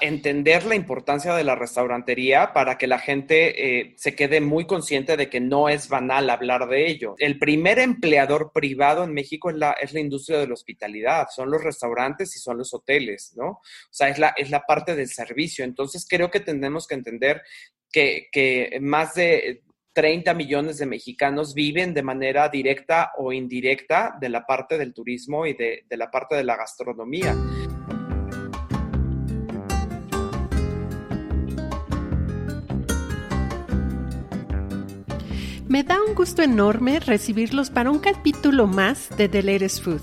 [0.00, 5.16] entender la importancia de la restaurantería para que la gente eh, se quede muy consciente
[5.16, 7.14] de que no es banal hablar de ello.
[7.18, 11.50] El primer empleador privado en México es la, es la industria de la hospitalidad, son
[11.50, 13.46] los restaurantes y son los hoteles, ¿no?
[13.48, 15.64] O sea, es la, es la parte del servicio.
[15.64, 17.42] Entonces, creo que tenemos que entender
[17.90, 24.28] que, que más de 30 millones de mexicanos viven de manera directa o indirecta de
[24.28, 27.36] la parte del turismo y de, de la parte de la gastronomía.
[35.74, 40.02] Me da un gusto enorme recibirlos para un capítulo más de The Latest Food,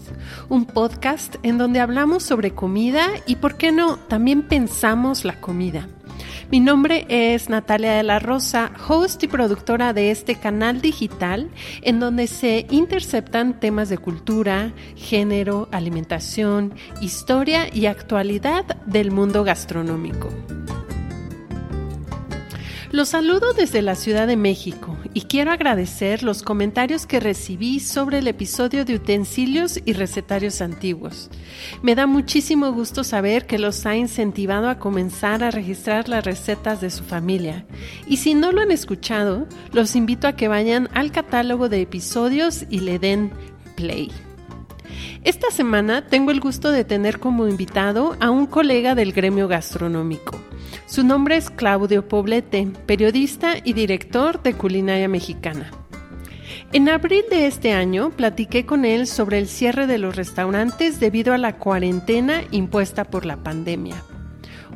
[0.50, 5.88] un podcast en donde hablamos sobre comida y, por qué no, también pensamos la comida.
[6.52, 11.50] Mi nombre es Natalia de la Rosa, host y productora de este canal digital
[11.84, 20.28] en donde se interceptan temas de cultura, género, alimentación, historia y actualidad del mundo gastronómico.
[22.92, 28.18] Los saludo desde la Ciudad de México y quiero agradecer los comentarios que recibí sobre
[28.18, 31.30] el episodio de utensilios y recetarios antiguos.
[31.82, 36.82] Me da muchísimo gusto saber que los ha incentivado a comenzar a registrar las recetas
[36.82, 37.66] de su familia.
[38.08, 42.66] Y si no lo han escuchado, los invito a que vayan al catálogo de episodios
[42.70, 43.32] y le den
[43.78, 44.12] play.
[45.24, 50.42] Esta semana tengo el gusto de tener como invitado a un colega del gremio gastronómico.
[50.92, 55.72] Su nombre es Claudio Poblete, periodista y director de Culinaria Mexicana.
[56.74, 61.34] En abril de este año platiqué con él sobre el cierre de los restaurantes debido
[61.34, 64.04] a la cuarentena impuesta por la pandemia.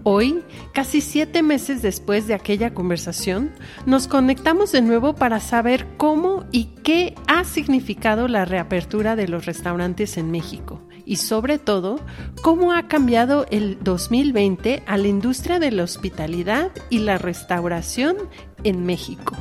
[0.04, 3.52] Hoy, casi siete meses después de aquella conversación,
[3.86, 9.46] nos conectamos de nuevo para saber cómo y qué ha significado la reapertura de los
[9.46, 12.00] restaurantes en México y sobre todo
[12.42, 18.18] cómo ha cambiado el 2020 a la industria de la hospitalidad y la restauración
[18.64, 19.36] en México.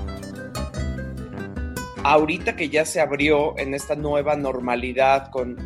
[2.03, 5.57] Ahorita que ya se abrió en esta nueva normalidad con,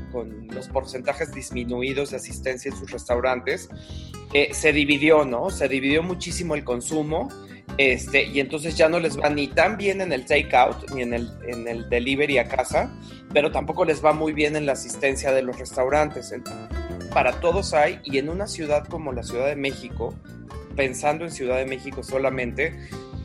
[0.53, 3.69] los porcentajes disminuidos de asistencia en sus restaurantes,
[4.32, 5.50] eh, se dividió, ¿no?
[5.50, 7.28] Se dividió muchísimo el consumo.
[7.78, 11.14] Este, y entonces ya no les va ni tan bien en el takeout ni en
[11.14, 12.92] el, en el delivery a casa,
[13.32, 16.34] pero tampoco les va muy bien en la asistencia de los restaurantes.
[17.14, 20.12] Para todos hay, y en una ciudad como la Ciudad de México,
[20.74, 22.76] pensando en Ciudad de México solamente,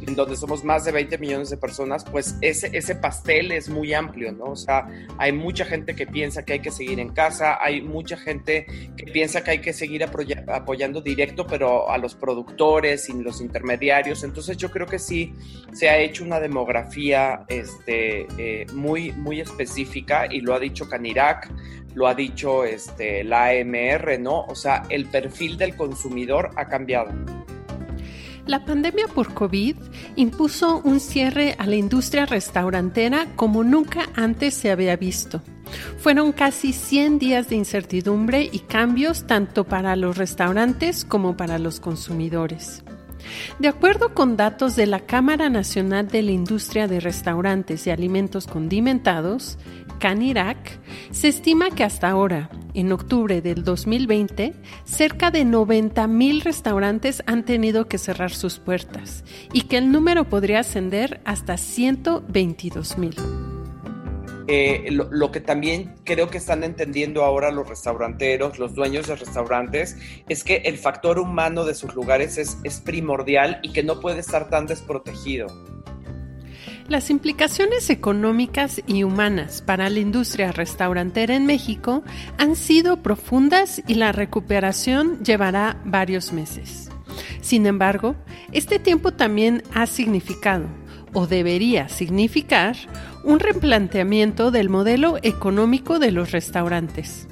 [0.06, 4.32] en donde somos más de 20 millones de personas, pues ese, pastel es muy amplio,
[4.32, 4.46] ¿no?
[4.46, 4.88] O sea,
[5.18, 8.66] hay mucha gente que piensa que hay que seguir en casa, hay mucha gente
[8.96, 14.24] que piensa que hay que seguir apoyando directo, pero a los productores y los intermediarios.
[14.24, 15.34] Entonces yo creo que sí
[15.72, 21.50] se ha hecho una demografía este, eh, muy, muy específica y lo ha dicho Canirac,
[21.96, 24.42] lo ha dicho este, la AMR, ¿no?
[24.46, 27.12] O sea, el perfil del consumidor ha cambiado.
[28.46, 29.78] La pandemia por COVID
[30.18, 35.42] impuso un cierre a la industria restaurantera como nunca antes se había visto.
[35.98, 41.80] Fueron casi 100 días de incertidumbre y cambios tanto para los restaurantes como para los
[41.80, 42.84] consumidores.
[43.60, 48.48] De acuerdo con datos de la Cámara Nacional de la Industria de Restaurantes y Alimentos
[48.48, 49.58] Condimentados,
[50.00, 50.80] CANIRAC,
[51.12, 54.54] se estima que hasta ahora, en octubre del 2020,
[54.84, 59.24] cerca de 90 mil restaurantes han tenido que cerrar sus puertas
[59.54, 63.16] y que el número podría ascender hasta 122 mil.
[64.48, 69.98] Eh, lo, que también creo que están entendiendo ahora los restauranteros, los dueños de restaurantes,
[70.28, 74.20] es que el factor humano de sus lugares es, es primordial y que no puede
[74.20, 75.48] estar tan desprotegido.
[76.90, 82.04] Las implicaciones económicas y humanas para la industria restaurantera en México
[82.38, 86.90] han sido profundas y la recuperación llevará varios meses.
[87.42, 88.16] Sin embargo,
[88.52, 90.68] este tiempo también ha significado,
[91.14, 92.76] o debería significar,
[93.24, 97.28] un replanteamiento del modelo económico de los restaurantes.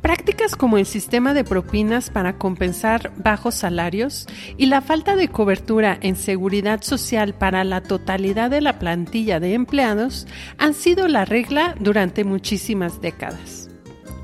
[0.00, 4.26] Prácticas como el sistema de propinas para compensar bajos salarios
[4.56, 9.54] y la falta de cobertura en seguridad social para la totalidad de la plantilla de
[9.54, 10.26] empleados
[10.58, 13.69] han sido la regla durante muchísimas décadas.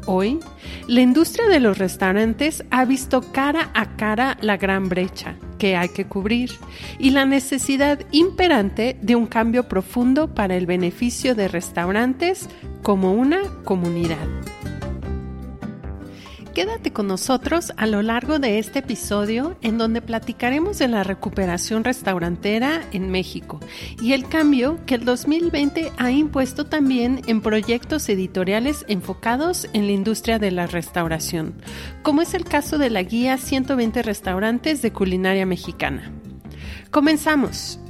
[0.06, 0.38] Hoy,
[0.86, 5.88] la industria de los restaurantes ha visto cara a cara la gran brecha que hay
[5.88, 6.52] que cubrir
[6.98, 12.48] y la necesidad imperante de un cambio profundo para el beneficio de restaurantes
[12.82, 14.28] como una comunidad.
[16.56, 21.84] Quédate con nosotros a lo largo de este episodio en donde platicaremos de la recuperación
[21.84, 23.60] restaurantera en México
[24.00, 29.92] y el cambio que el 2020 ha impuesto también en proyectos editoriales enfocados en la
[29.92, 31.52] industria de la restauración,
[32.02, 36.10] como es el caso de la guía 120 restaurantes de culinaria mexicana.
[36.90, 37.80] Comenzamos.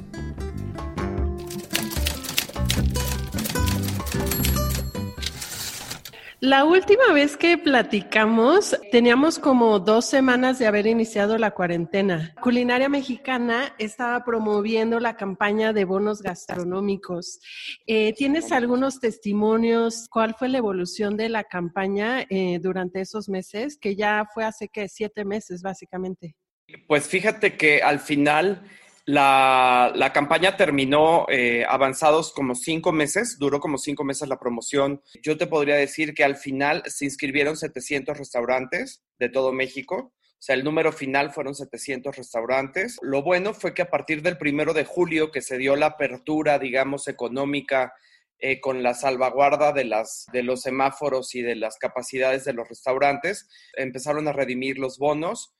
[6.39, 12.35] La última vez que platicamos, teníamos como dos semanas de haber iniciado la cuarentena.
[12.39, 17.39] Culinaria Mexicana estaba promoviendo la campaña de bonos gastronómicos.
[17.87, 20.05] Eh, ¿Tienes algunos testimonios?
[20.11, 23.75] ¿Cuál fue la evolución de la campaña eh, durante esos meses?
[23.75, 26.35] Que ya fue hace que siete meses, básicamente.
[26.85, 28.61] Pues fíjate que al final
[29.07, 35.01] la, campaña terminó eh, avanzados como cinco meses, duró como cinco meses la promoción.
[35.23, 40.13] Yo te podría decir que al final se inscribieron 700 restaurantes de todo México.
[40.13, 42.97] O sea, el número final fueron 700 restaurantes.
[43.01, 46.59] Lo bueno fue que a partir del primero de julio, que se dio la apertura,
[46.59, 47.93] digamos, económica
[48.39, 52.67] eh, con la salvaguarda de, las, de los semáforos y de las capacidades de los
[52.67, 55.53] restaurantes, empezaron a redimir los bonos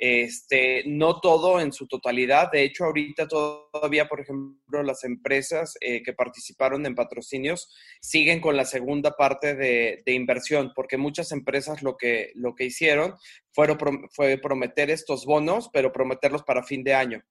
[0.00, 2.52] este, no todo en su totalidad.
[2.52, 7.68] De hecho, ahorita todavía, por ejemplo, las empresas eh, que participaron en patrocinios
[8.00, 13.14] siguen con la segunda parte de, inversión, porque muchas empresas lo que, lo que hicieron
[13.52, 13.76] fueron,
[14.12, 17.22] fue prometer estos bonos, pero prometerlos para fin de año.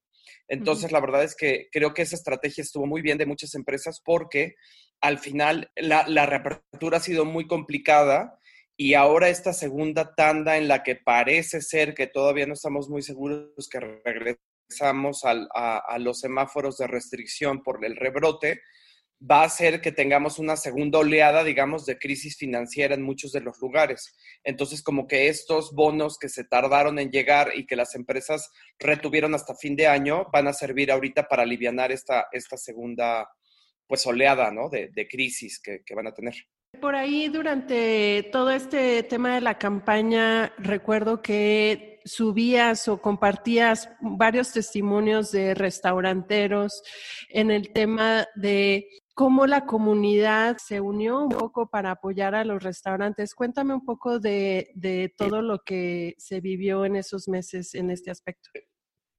[0.46, 4.00] Entonces, la verdad es que creo que esa estrategia estuvo muy bien de muchas empresas
[4.04, 4.56] porque
[5.00, 8.37] al final la, la reapertura ha sido muy complicada
[8.80, 13.02] y ahora esta segunda tanda en la que parece ser que todavía no estamos muy
[13.02, 18.60] seguros que regresamos a, los semáforos de restricción por el rebrote,
[19.20, 23.40] va a hacer que tengamos una segunda oleada, digamos, de crisis financiera en muchos de
[23.40, 24.14] los lugares.
[24.44, 28.48] Entonces, como que estos bonos que se tardaron en llegar y que las empresas
[28.78, 33.28] retuvieron hasta fin de año, van a servir ahorita para aliviar esta, esta segunda,
[33.88, 34.68] pues, oleada, ¿no?
[34.68, 36.34] De, crisis que van a tener.
[36.80, 44.52] Por ahí durante todo este tema de la campaña, recuerdo que subías o compartías varios
[44.52, 46.82] testimonios de restauranteros
[47.30, 52.62] en el tema de cómo la comunidad se unió un poco para apoyar a los
[52.62, 53.34] restaurantes.
[53.34, 58.10] Cuéntame un poco de, de todo lo que se vivió en esos meses en este
[58.10, 58.50] aspecto.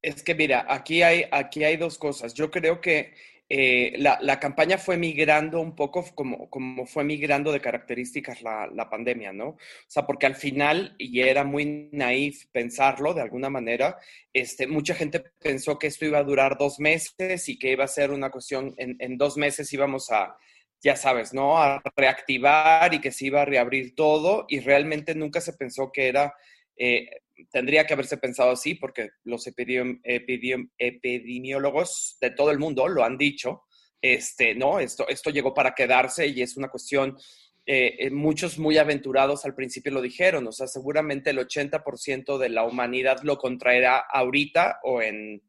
[0.01, 2.33] Es que mira, aquí hay, aquí hay dos cosas.
[2.33, 3.13] Yo creo que
[3.51, 9.33] eh, la, campaña fue migrando un poco como, como fue migrando de características la, pandemia,
[9.33, 9.47] ¿no?
[9.47, 9.57] O
[9.87, 13.97] sea, porque al final, y era muy naif pensarlo de alguna manera,
[14.31, 17.87] este, mucha gente pensó que esto iba a durar dos meses y que iba a
[17.87, 20.37] ser una cuestión, en, en dos meses íbamos a,
[20.81, 21.57] ya sabes, ¿no?
[21.57, 26.07] A reactivar y que se iba a reabrir todo y realmente nunca se pensó que
[26.07, 26.35] era
[26.77, 27.09] eh,
[27.51, 33.63] tendría que haberse pensado así porque los epidemiólogos de todo el mundo lo han dicho.
[34.01, 37.17] Este, no, esto, esto llegó para quedarse y es una cuestión,
[37.65, 42.49] eh, eh, muchos muy aventurados al principio lo dijeron, o sea, seguramente el 80% de
[42.49, 45.41] la humanidad lo contraerá ahorita o en,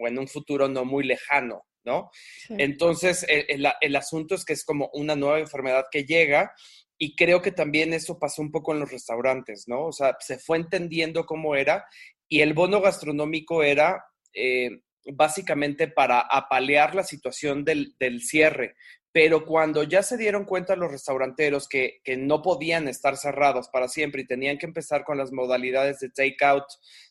[0.00, 2.10] o en un futuro no muy lejano, ¿no?
[2.50, 6.52] Entonces, el, el asunto es que es como una nueva enfermedad que llega
[6.98, 9.86] y creo que también eso pasó un poco en los restaurantes, ¿no?
[9.86, 11.84] O sea, se fue entendiendo cómo era
[12.28, 14.70] y el bono gastronómico era eh,
[15.12, 18.76] básicamente para apalear la situación del, cierre.
[19.12, 23.88] Pero cuando ya se dieron cuenta los restauranteros que, que, no podían estar cerrados para
[23.88, 26.64] siempre y tenían que empezar con las modalidades de takeout,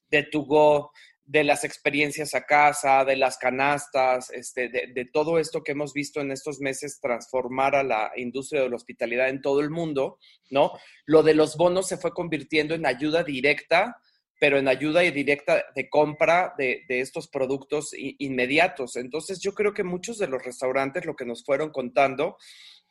[0.10, 0.92] de to go,
[1.26, 6.20] de las experiencias a casa, de las canastas, este, de, todo esto que hemos visto
[6.20, 10.18] en estos meses transformar a la industria de la hospitalidad en todo el mundo,
[10.50, 10.74] ¿no?
[11.06, 13.98] Lo de los bonos se fue convirtiendo en ayuda directa,
[14.40, 18.98] pero en ayuda directa de compra de, estos productos inmediatos.
[18.98, 22.36] Entonces yo creo que muchos de los restaurantes lo que nos fueron contando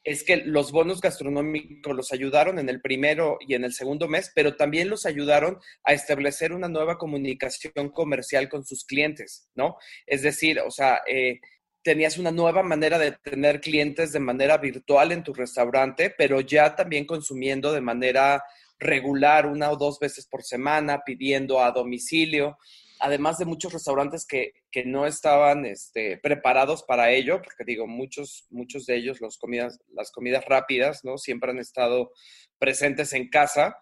[0.04, 4.32] es que los bonos gastronómicos los ayudaron en el primero y en el segundo mes,
[4.34, 9.76] pero también los ayudaron a establecer una nueva comunicación comercial con sus clientes, ¿no?
[10.06, 11.40] Es decir, o sea, eh,
[11.82, 16.74] tenías una nueva manera de tener clientes de manera virtual en tu restaurante, pero ya
[16.74, 18.42] también consumiendo de manera
[18.78, 22.58] regular una o dos veces por semana, pidiendo a domicilio
[23.02, 24.54] además de muchos restaurantes que,
[24.86, 30.12] no estaban este, preparados para ello, porque digo, muchos, muchos de ellos, los comidas, las
[30.12, 31.18] comidas rápidas, ¿no?
[31.18, 32.12] Siempre han estado
[32.58, 33.76] presentes en casa,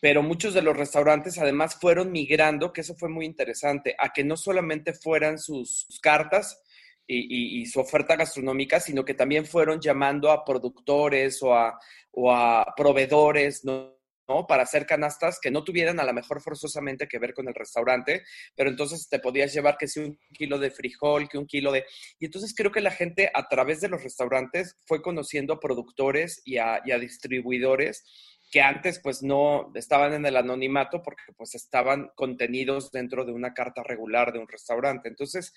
[0.00, 4.24] pero muchos de los restaurantes además fueron migrando, que eso fue muy interesante, a que
[4.24, 6.60] no solamente fueran sus, cartas,
[7.06, 11.78] y, su oferta gastronómica, sino que también fueron llamando a productores o a,
[12.10, 13.94] o a proveedores, ¿no?
[14.28, 14.46] ¿No?
[14.46, 18.24] Para hacer canastas que no tuvieran a lo mejor forzosamente que ver con el restaurante,
[18.54, 21.84] pero entonces te podías llevar que si un kilo de frijol, que un kilo de...
[22.18, 26.42] Y entonces creo que la gente a través de los restaurantes fue conociendo a productores
[26.44, 28.04] y a, distribuidores
[28.50, 33.52] que antes pues no estaban en el anonimato porque pues estaban contenidos dentro de una
[33.52, 35.08] carta regular de un restaurante.
[35.08, 35.52] Entonces,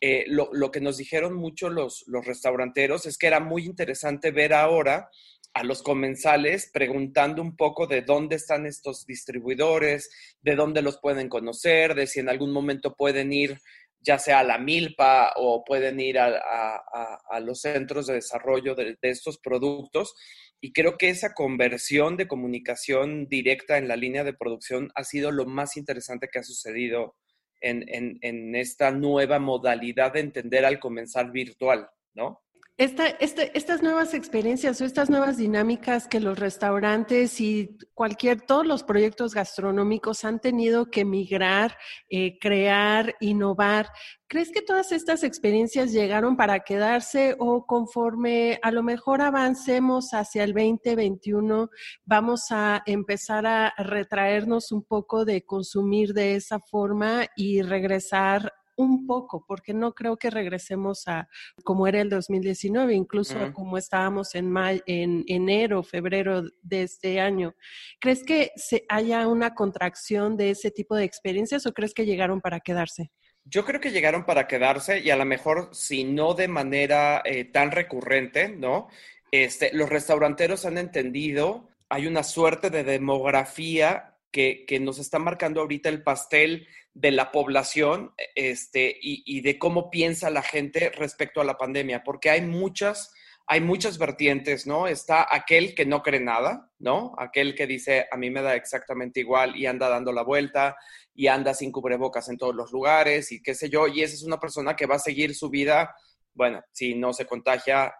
[0.00, 4.32] eh, lo, lo, que nos dijeron mucho los, los restauranteros es que era muy interesante
[4.32, 5.08] ver ahora
[5.54, 11.28] a los comensales preguntando un poco de dónde están estos distribuidores, de dónde los pueden
[11.28, 13.58] conocer, de si en algún momento pueden ir
[14.02, 19.38] ya sea a la milpa o pueden ir a, los centros de desarrollo de, estos
[19.38, 20.14] productos.
[20.60, 25.30] Y creo que esa conversión de comunicación directa en la línea de producción ha sido
[25.30, 27.16] lo más interesante que ha sucedido
[27.60, 27.84] en,
[28.22, 32.42] en esta nueva modalidad de entender al comenzar virtual, ¿no?
[32.82, 33.16] Este,
[33.56, 39.34] estas nuevas experiencias o estas nuevas dinámicas que los restaurantes y cualquier, todos los proyectos
[39.34, 41.78] gastronómicos han tenido que migrar,
[42.10, 43.86] eh, crear, innovar,
[44.26, 50.42] ¿crees que todas estas experiencias llegaron para quedarse o conforme a lo mejor avancemos hacia
[50.42, 51.70] el 2021
[52.04, 59.06] vamos a empezar a retraernos un poco de consumir de esa forma y regresar un
[59.06, 61.28] poco, porque no creo que regresemos a
[61.64, 64.54] como era el 2019, incluso como estábamos en,
[64.86, 67.54] en enero, febrero de este año.
[68.00, 72.40] ¿Crees que se haya una contracción de ese tipo de experiencias o crees que llegaron
[72.40, 73.10] para quedarse?
[73.44, 77.44] Yo creo que llegaron para quedarse y a lo mejor, si no de manera eh,
[77.44, 78.88] tan recurrente, ¿no?
[79.32, 85.60] Este, los restauranteros han entendido, hay una suerte de demografía que, que nos está marcando
[85.60, 91.44] ahorita el pastel de la población este, y, de cómo piensa la gente respecto a
[91.44, 93.12] la pandemia, porque hay muchas,
[93.46, 94.86] hay muchas vertientes, ¿no?
[94.86, 97.14] Está aquel que no cree nada, ¿no?
[97.18, 100.76] Aquel que dice, a mí me da exactamente igual y anda dando la vuelta
[101.14, 104.22] y anda sin cubrebocas en todos los lugares y qué sé yo, y esa es
[104.22, 105.94] una persona que va a seguir su vida,
[106.34, 107.94] bueno, si no se contagia,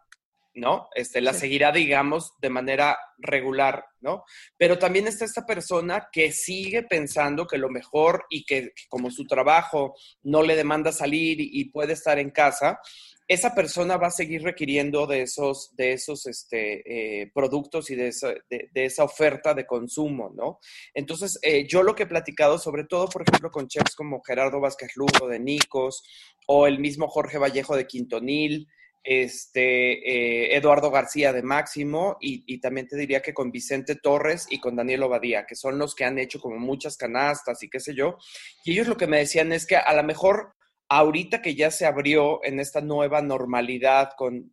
[0.55, 0.89] ¿no?
[0.95, 4.25] Este, la seguirá, digamos, de manera regular, ¿no?
[4.59, 9.27] Pero también está esta persona que sigue pensando que lo mejor y que, como su
[9.27, 12.81] trabajo no le demanda salir y, puede estar en casa,
[13.27, 18.09] esa persona va a seguir requiriendo de esos, de esos este, eh, productos y de
[18.09, 20.59] esa, de, esa, oferta de consumo, ¿no?
[20.93, 24.61] Entonces, eh, yo lo que he platicado, sobre todo, por ejemplo, con chefs como Gerardo
[24.61, 26.03] Vázquez Lugo de Nicos
[26.47, 28.69] o el mismo Jorge Vallejo de Quintonil,
[29.05, 34.61] este, eh, Eduardo García de Máximo y, también te diría que con Vicente Torres y
[34.61, 37.95] con Daniel Obadía, que son los que han hecho como muchas canastas y qué sé
[37.95, 38.17] yo.
[38.65, 40.55] Y ellos lo que me decían es que a lo mejor
[40.89, 44.53] ahorita que ya se abrió en esta nueva normalidad con,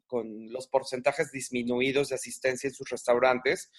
[0.49, 3.69] los porcentajes disminuidos de asistencia en sus restaurantes,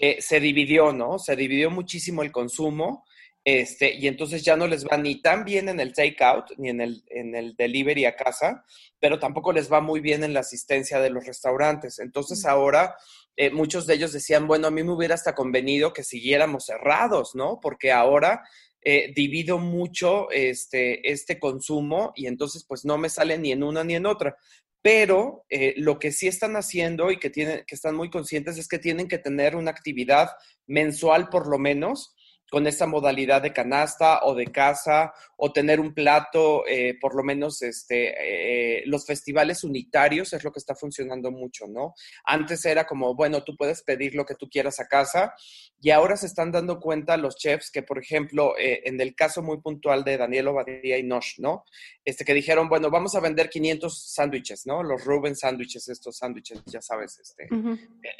[0.00, 1.18] eh, se dividió, ¿no?
[1.18, 3.04] Se dividió muchísimo el consumo
[3.50, 6.82] este, y entonces ya no les va ni tan bien en el takeout ni en
[6.82, 8.62] el, en el delivery a casa,
[9.00, 11.98] pero tampoco les va muy bien en la asistencia de los restaurantes.
[11.98, 12.94] Entonces ahora
[13.36, 17.34] eh, muchos de ellos decían, bueno, a mí me hubiera hasta convenido que siguiéramos cerrados,
[17.34, 17.58] ¿no?
[17.58, 18.42] Porque ahora
[18.82, 23.82] eh, divido mucho este, este consumo y entonces pues no me sale ni en una
[23.82, 24.36] ni en otra.
[24.82, 28.68] Pero eh, lo que sí están haciendo y que, tienen, que están muy conscientes es
[28.68, 30.28] que tienen que tener una actividad
[30.66, 32.14] mensual por lo menos
[32.50, 37.22] con esta modalidad de canasta o de casa o tener un plato, eh, por lo
[37.22, 41.94] menos este, eh, los festivales unitarios es lo que está funcionando mucho, ¿no?
[42.24, 45.34] Antes era como, bueno, tú puedes pedir lo que tú quieras a casa
[45.80, 49.42] y ahora se están dando cuenta los chefs que, por ejemplo, eh, en el caso
[49.42, 51.64] muy puntual de Daniel Obadía y Nosh, ¿no?
[52.04, 54.82] Este, que dijeron, bueno, vamos a vender 500 sándwiches, ¿no?
[54.82, 57.48] Los Ruben sándwiches, estos sándwiches, ya sabes, este,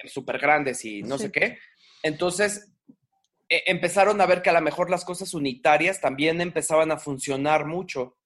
[0.06, 1.58] súper grandes y no sé qué.
[2.02, 2.70] Entonces,
[3.48, 8.16] empezaron a ver que a lo mejor las cosas unitarias también empezaban a funcionar mucho.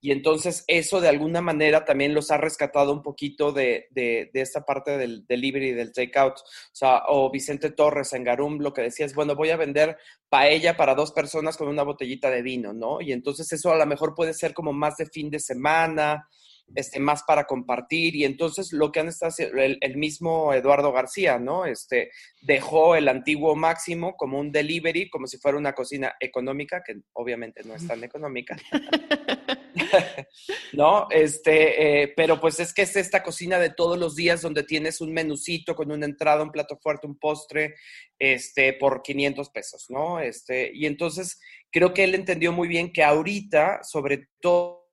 [0.00, 4.64] Y entonces eso de alguna manera también los ha rescatado un poquito de, de, esta
[4.64, 6.38] parte del delivery, del takeout.
[6.38, 9.98] O sea, o Vicente Torres en Garum lo que decía es, bueno, voy a vender
[10.28, 13.00] paella para dos personas con una botellita de vino, ¿no?
[13.00, 16.28] Y entonces eso a lo mejor puede ser como más de fin de semana,
[16.74, 18.16] este, más para compartir.
[18.16, 21.64] Y entonces lo que han estado haciendo, el, mismo Eduardo García, ¿no?
[21.64, 22.10] Este,
[22.40, 27.62] dejó el antiguo máximo como un delivery, como si fuera una cocina económica, que obviamente
[27.64, 28.56] no es tan económica.
[30.72, 31.08] ¿No?
[31.10, 35.00] Este, eh, pero pues es que es esta cocina de todos los días donde tienes
[35.00, 37.74] un menucito con una entrada, un plato fuerte, un postre,
[38.18, 40.20] este, por 500 pesos, ¿no?
[40.20, 41.38] Este, y entonces
[41.70, 44.84] creo que él entendió muy bien que ahorita, sobre todo,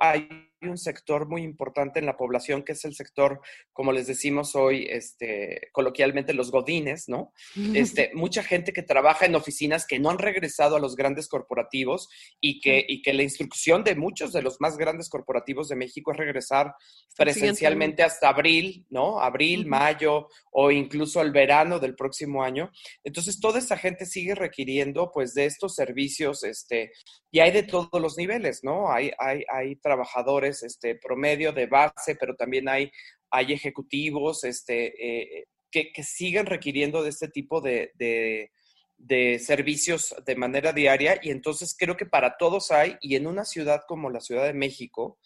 [0.00, 0.28] hay
[0.68, 3.40] un sector muy importante en la población que es el sector,
[3.72, 7.32] como les decimos hoy, este, coloquialmente los godines, ¿no?
[7.82, 12.08] Este, mucha gente que trabaja en oficinas que no han regresado a los grandes corporativos
[12.40, 16.12] y que, y que la instrucción de muchos de los más grandes corporativos de México
[16.12, 16.74] es regresar
[17.16, 19.20] presencialmente hasta abril, ¿no?
[19.20, 22.70] Abril, mayo o incluso el verano del próximo año.
[23.04, 26.92] Entonces, toda esa gente sigue requiriendo, pues, de estos servicios, este,
[27.30, 28.92] y hay de todos los niveles, ¿no?
[28.92, 32.90] Hay, hay, hay trabajadores este, promedio de base, pero también hay,
[33.30, 40.72] hay ejecutivos este, eh, que, siguen requiriendo de este tipo de, de, servicios de manera
[40.72, 41.18] diaria.
[41.22, 44.52] Y entonces creo que para todos hay, y en una ciudad como la Ciudad de
[44.52, 45.18] México,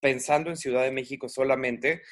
[0.00, 2.02] pensando en Ciudad de México solamente,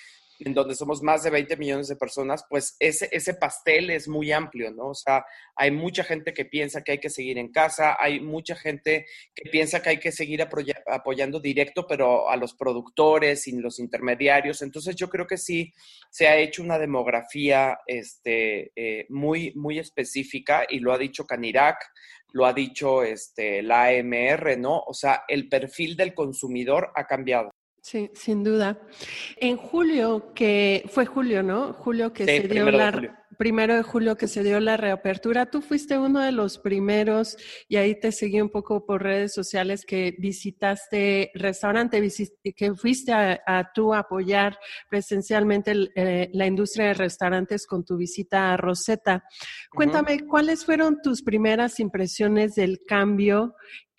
[0.40, 4.32] en donde somos más de 20 millones de personas, pues ese, ese pastel es muy
[4.32, 4.88] amplio, ¿no?
[4.88, 5.24] O sea,
[5.56, 9.50] hay mucha gente que piensa que hay que seguir en casa, hay mucha gente que
[9.50, 10.46] piensa que hay que seguir
[10.86, 14.62] apoyando directo, pero a los productores y los intermediarios.
[14.62, 15.72] Entonces yo creo que sí
[16.10, 21.78] se ha hecho una demografía este, eh, muy, muy específica y lo ha dicho Canirac,
[22.32, 24.80] lo ha dicho este, la AMR, ¿no?
[24.86, 27.50] O sea, el perfil del consumidor ha cambiado.
[27.90, 28.78] Sí, sin duda.
[29.38, 31.72] En julio, que fue julio, ¿no?
[31.72, 32.90] Julio que se dio la
[33.38, 37.36] primero de julio que se dio la reapertura, tú fuiste uno de los primeros
[37.68, 42.02] y ahí te seguí un poco por redes sociales que visitaste restaurante,
[42.54, 44.58] que fuiste a, tú apoyar
[44.90, 49.24] presencialmente eh, la industria de restaurantes con tu visita a Rosetta.
[49.70, 53.54] Cuéntame, ¿cuáles fueron tus primeras impresiones del cambio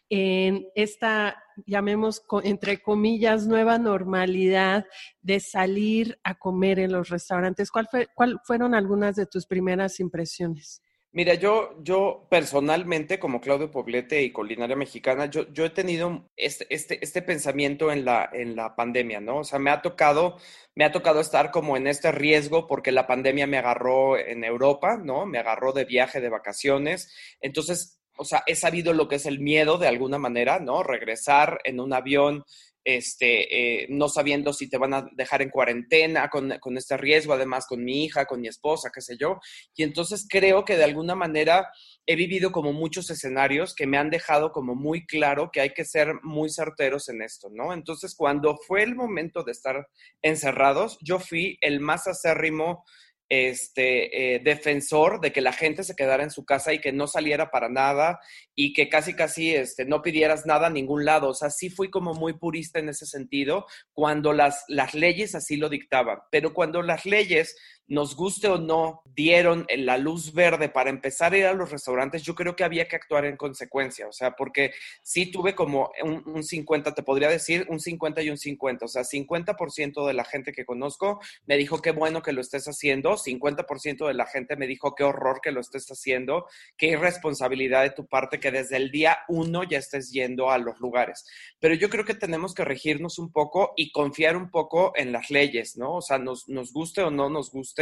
[0.09, 4.85] en esta, llamemos entre comillas, nueva normalidad
[5.21, 7.71] de salir a comer en los restaurantes?
[7.71, 8.07] ¿Cuál, fue,
[8.43, 10.81] fueron algunas de tus primeras impresiones?
[11.11, 16.67] Mira, yo, yo personalmente, como Claudio Poblete y Culinaria Mexicana, yo, yo he tenido este,
[16.69, 19.37] este, este, pensamiento en la, en la pandemia, ¿no?
[19.39, 20.37] O sea, me ha tocado,
[20.75, 24.97] me ha tocado estar como en este riesgo porque la pandemia me agarró en Europa,
[25.03, 25.25] ¿no?
[25.25, 27.11] Me agarró de viaje, de vacaciones.
[27.41, 30.83] Entonces, o sea, he sabido lo que es el miedo de alguna manera, ¿no?
[30.83, 32.43] Regresar en un avión,
[32.83, 37.33] este, eh, no sabiendo si te van a dejar en cuarentena con, con, este riesgo,
[37.33, 39.39] además con mi hija, con mi esposa, qué sé yo.
[39.73, 41.69] Y entonces creo que de alguna manera
[42.05, 45.85] he vivido como muchos escenarios que me han dejado como muy claro que hay que
[45.85, 47.73] ser muy certeros en esto, ¿no?
[47.73, 49.87] Entonces, cuando fue el momento de estar
[50.21, 52.83] encerrados, yo fui el más acérrimo
[53.29, 57.07] este, eh, defensor de que la gente se quedara en su casa y que no
[57.07, 58.19] saliera para nada
[58.55, 61.29] y que casi, casi este, no pidieras nada a ningún lado.
[61.29, 65.57] O sea, sí fui como muy purista en ese sentido cuando las, las leyes así
[65.57, 66.17] lo dictaban.
[66.31, 67.55] Pero cuando las leyes
[67.89, 72.21] nos guste o no, dieron la luz verde para empezar a ir a los restaurantes,
[72.21, 74.71] yo creo que había que actuar en consecuencia, o sea, porque
[75.01, 79.01] sí tuve como un, 50, te podría decir, un 50 y un 50, o sea,
[79.01, 84.07] 50% de la gente que conozco me dijo qué bueno que lo estés haciendo, 50%
[84.07, 86.45] de la gente me dijo qué horror que lo estés haciendo,
[86.77, 90.79] qué irresponsabilidad de tu parte que desde el día uno ya estés yendo a los
[90.79, 91.25] lugares.
[91.59, 95.31] Pero yo creo que tenemos que regirnos un poco y confiar un poco en las
[95.31, 95.95] leyes, ¿no?
[95.95, 97.78] O sea, nos, nos guste o no nos guste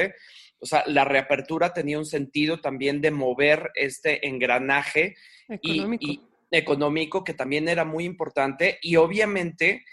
[0.59, 5.15] o sea, la reapertura tenía un sentido también de mover este engranaje
[5.47, 9.83] económico, económico que también era muy importante y obviamente...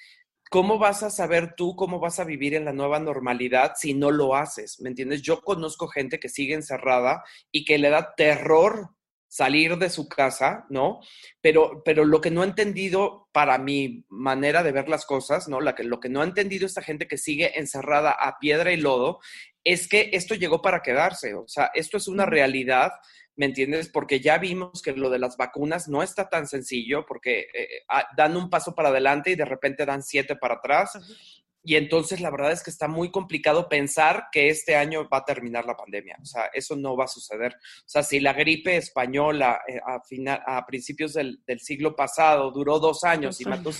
[0.50, 4.12] ¿Cómo vas a saber tú cómo vas a vivir en la nueva normalidad si no
[4.12, 4.78] lo haces?
[4.80, 5.20] ¿Me entiendes?
[5.20, 8.93] Yo conozco gente que sigue encerrada y que le da terror
[9.34, 11.00] salir de su casa, ¿no?
[11.40, 15.60] Pero, pero lo que no ha entendido para mi manera de ver las cosas, ¿no?
[15.60, 18.76] La que, lo que no ha entendido esta gente que sigue encerrada a piedra y
[18.76, 19.18] lodo
[19.64, 22.92] es que esto llegó para quedarse, o sea, esto es una realidad,
[23.34, 23.88] ¿me entiendes?
[23.88, 28.06] Porque ya vimos que lo de las vacunas no está tan sencillo porque eh, ah,
[28.16, 30.92] dan un paso para adelante y de repente dan siete para atrás.
[31.66, 35.24] Y entonces la verdad es que está muy complicado pensar que este año va a
[35.24, 36.18] terminar la pandemia.
[36.20, 37.54] O sea, eso no va a suceder.
[37.54, 42.78] O sea, si la gripe española eh, a, final, a principios del, siglo pasado duró
[42.78, 43.70] dos años y mató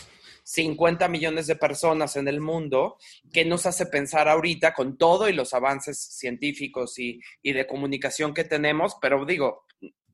[0.44, 2.97] 50 millones de personas en el mundo,
[3.31, 8.33] ¿qué nos hace pensar ahorita con todo y los avances científicos y, y de comunicación
[8.33, 8.97] que tenemos?
[9.03, 9.66] Pero digo,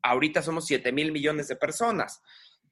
[0.03, 2.21] ahorita somos 7 mil millones de personas,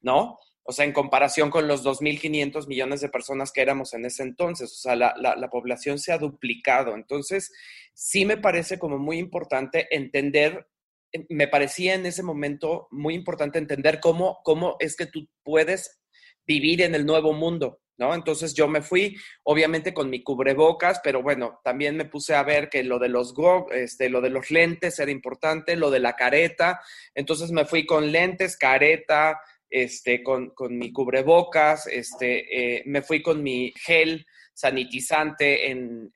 [0.02, 0.38] ¿no?
[0.70, 4.70] O sea, en comparación con los 2.500 millones de personas que éramos en ese entonces,
[4.70, 6.94] o sea, la, población se ha duplicado.
[6.94, 7.50] Entonces,
[7.94, 10.68] sí me parece como muy importante entender,
[11.10, 16.02] eh, me parecía en ese momento muy importante entender cómo, cómo es que tú puedes
[16.46, 18.14] vivir en el nuevo mundo, ¿no?
[18.14, 22.68] Entonces yo me fui, obviamente con mi cubrebocas, pero bueno, también me puse a ver
[22.68, 23.34] que lo de los
[23.72, 26.82] este, lo de los lentes era importante, lo de la careta,
[27.14, 33.42] entonces me fui con lentes, careta, este, con, mi cubrebocas, este, eh, me fui con
[33.42, 36.10] mi gel sanitizante en,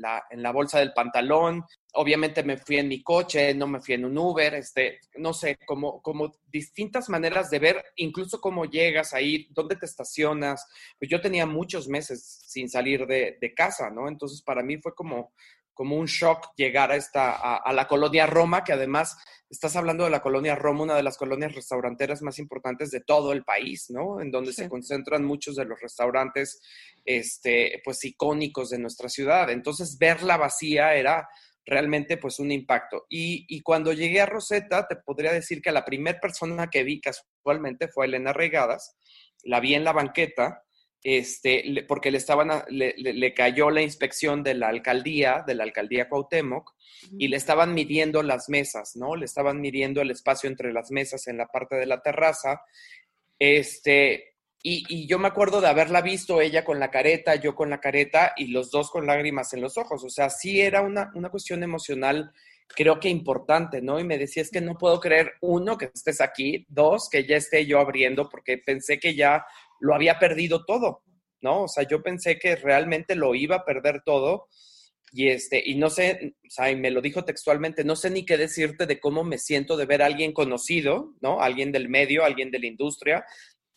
[0.00, 1.64] la, bolsa del pantalón.
[1.94, 5.58] Obviamente me fui en mi coche, no me fui en un Uber, este, no sé,
[5.66, 10.66] como, como distintas maneras de ver incluso cómo llegas ahí, dónde te estacionas.
[10.98, 14.08] Pues yo tenía muchos meses sin salir de, de casa, ¿no?
[14.08, 15.32] Entonces para mí fue como,
[15.74, 19.16] como un shock llegar a, esta, a, la colonia Roma, que además
[19.50, 23.32] estás hablando de la colonia Roma, una de las colonias restauranteras más importantes de todo
[23.32, 24.20] el país, ¿no?
[24.20, 26.62] En donde se concentran muchos de los restaurantes,
[27.04, 29.50] este, pues, icónicos de nuestra ciudad.
[29.50, 31.28] Entonces, verla vacía era
[31.64, 33.06] realmente, pues, un impacto.
[33.08, 37.00] Y, y cuando llegué a Rosetta, te podría decir que la primera persona que vi
[37.00, 38.96] casualmente fue Elena Regadas.
[39.42, 40.64] La vi en la banqueta
[41.04, 46.74] este, porque le, estaban le, cayó la inspección de la alcaldía, de la alcaldía Cuauhtémoc,
[47.18, 49.14] y le estaban midiendo las mesas, ¿no?
[49.14, 52.62] Le estaban midiendo el espacio entre las mesas en la parte de la terraza.
[53.38, 54.33] Este,
[54.66, 58.32] y, yo me acuerdo de haberla visto ella con la careta, yo con la careta
[58.34, 60.02] y los dos con lágrimas en los ojos.
[60.02, 62.32] O sea, sí era una, una cuestión emocional
[62.66, 64.00] creo que importante, ¿no?
[64.00, 67.36] Y me decía, es que no puedo creer, uno, que estés aquí, dos, que ya
[67.36, 69.44] esté yo abriendo, porque pensé que ya
[69.80, 71.02] lo había perdido todo,
[71.40, 71.64] ¿no?
[71.64, 74.48] O sea, yo pensé que realmente lo iba a perder todo
[75.12, 78.24] y este, y no sé, o sea, y me lo dijo textualmente, no sé ni
[78.24, 81.40] qué decirte de cómo me siento de ver a alguien conocido, ¿no?
[81.40, 83.24] Alguien del medio, alguien de la industria,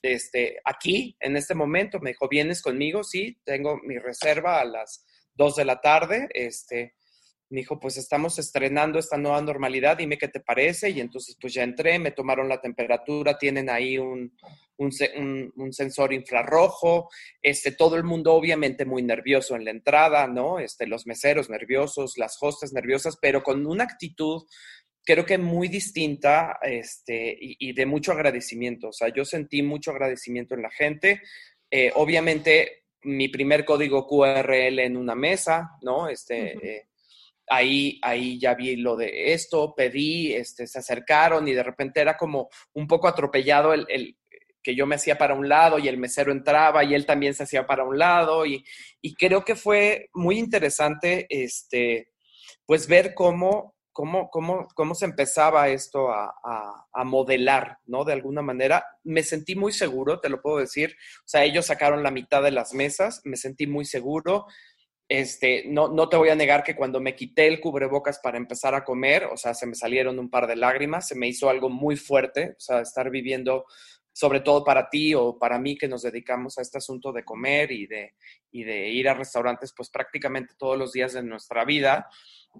[0.01, 3.03] este, aquí, en este momento, me dijo, ¿vienes conmigo?
[3.03, 6.95] Sí, tengo mi reserva a las dos de la tarde, este,
[7.49, 10.89] me dijo, pues estamos estrenando esta nueva normalidad, dime qué te parece.
[10.89, 14.33] Y entonces pues ya entré, me tomaron la temperatura, tienen ahí un,
[14.77, 17.09] un, sensor infrarrojo,
[17.41, 20.59] este, todo el mundo obviamente muy nervioso en la entrada, ¿no?
[20.59, 24.43] Este, los meseros nerviosos, las hostes nerviosas, pero con una actitud
[25.07, 28.89] creo que muy distinta este, y, de mucho agradecimiento.
[28.89, 31.21] O sea, yo sentí mucho agradecimiento en la gente.
[31.71, 36.09] Eh, obviamente, mi primer código QRL en una mesa, ¿no?
[36.09, 36.89] Este,
[37.47, 42.17] ahí, ahí ya vi lo de esto, pedí, este, se acercaron y de repente era
[42.17, 44.17] como un poco atropellado el, el
[44.61, 47.43] que yo me hacía para un lado y el mesero entraba y él también se
[47.43, 48.65] hacía para un lado y,
[49.01, 52.09] y creo que fue muy interesante este,
[52.65, 58.03] pues ver cómo, cómo, cómo, cómo se empezaba esto a, a, a, modelar, ¿no?
[58.03, 58.85] De alguna manera.
[59.03, 60.95] Me sentí muy seguro, te lo puedo decir.
[61.21, 64.45] O sea, ellos sacaron la mitad de las mesas, me sentí muy seguro.
[65.09, 68.75] Este, no, no te voy a negar que cuando me quité el cubrebocas para empezar
[68.75, 71.69] a comer, o sea, se me salieron un par de lágrimas, se me hizo algo
[71.71, 73.65] muy fuerte, o sea, estar viviendo,
[74.17, 77.71] sobre todo para ti o para mí que nos dedicamos a este asunto de comer
[77.71, 78.15] y de,
[78.51, 82.09] y de ir a restaurantes, pues prácticamente todos los días de nuestra vida,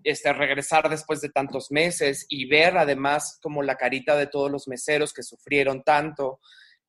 [0.04, 4.68] este, regresar después de tantos meses y ver además como la carita de todos los
[4.68, 6.42] meseros que sufrieron tanto,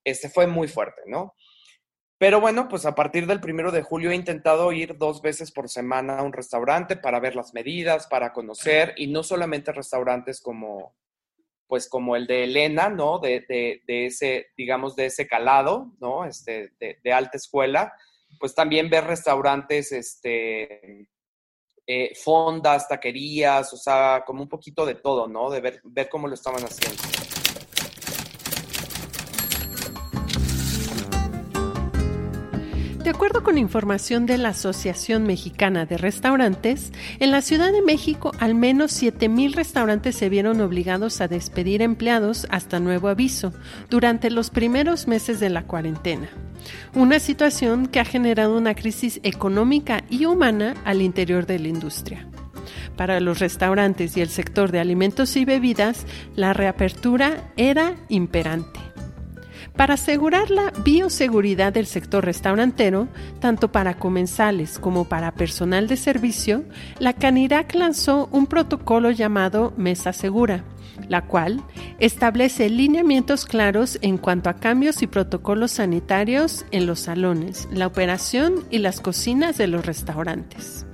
[0.04, 1.34] este, fue muy fuerte, ¿no?
[2.18, 5.70] Pero bueno, pues a partir del primero de julio he intentado ir dos veces por
[5.70, 10.94] semana a un restaurante para ver las medidas, para conocer, y no solamente restaurantes como,
[11.68, 13.18] pues como el de Elena, ¿no?
[13.18, 13.44] De,
[13.86, 16.24] de, ese, digamos, de ese calado, ¿no?
[16.24, 17.92] Este, de, alta escuela,
[18.40, 21.08] pues también ver restaurantes, este,
[21.86, 25.50] eh, fondas, taquerías, o sea, como un poquito de todo, ¿no?
[25.50, 27.02] De ver, ver cómo lo estaban haciendo.
[33.18, 38.54] Acuerdo con información de la Asociación Mexicana de Restaurantes, en la Ciudad de México al
[38.54, 43.52] menos 7.000 restaurantes se vieron obligados a despedir empleados hasta nuevo aviso
[43.90, 46.28] durante los primeros meses de la cuarentena.
[46.94, 52.24] Una situación que ha generado una crisis económica y humana al interior de la industria.
[52.96, 58.87] Para los restaurantes y el sector de alimentos y bebidas, la reapertura era imperante.
[59.78, 63.06] Para asegurar la bioseguridad del sector restaurantero,
[63.38, 66.64] tanto para comensales como para personal de servicio,
[66.98, 70.64] la Canirac lanzó un protocolo llamado Mesa Segura,
[71.08, 71.62] la cual
[72.00, 78.64] establece lineamientos claros en cuanto a cambios y protocolos sanitarios en los salones, la operación
[78.70, 80.86] y las cocinas de los restaurantes.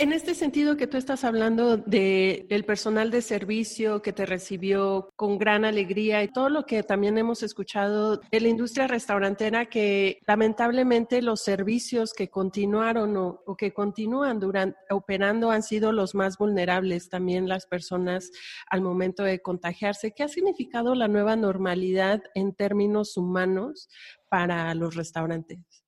[0.01, 5.11] En este sentido que tú estás hablando de el personal de servicio que te recibió
[5.15, 10.17] con gran alegría y todo lo que también hemos escuchado de la industria restaurantera que
[10.25, 14.39] lamentablemente los servicios que continuaron o, o que continúan
[14.89, 18.31] operando han sido los más vulnerables también las personas
[18.71, 20.13] al momento de contagiarse.
[20.13, 23.87] ¿Qué ha significado la nueva normalidad en términos humanos
[24.29, 25.80] para los restaurantes?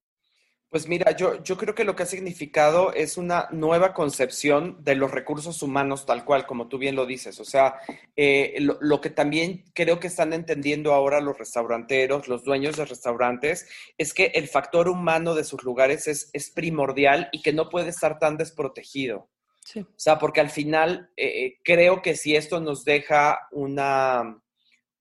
[0.73, 4.95] Pues mira, yo, yo creo que lo que ha significado es una nueva concepción de
[4.95, 7.39] los recursos humanos tal cual, como tú bien lo dices.
[7.39, 7.75] O sea,
[8.15, 12.85] eh, lo, lo, que también creo que están entendiendo ahora los restauranteros, los dueños de
[12.85, 13.67] restaurantes,
[13.99, 17.89] es que el factor humano de sus lugares es, es primordial y que no puede
[17.89, 19.29] estar tan desprotegido.
[19.63, 19.81] Sí.
[19.81, 24.42] O sea, porque al final eh, creo que si esto nos deja una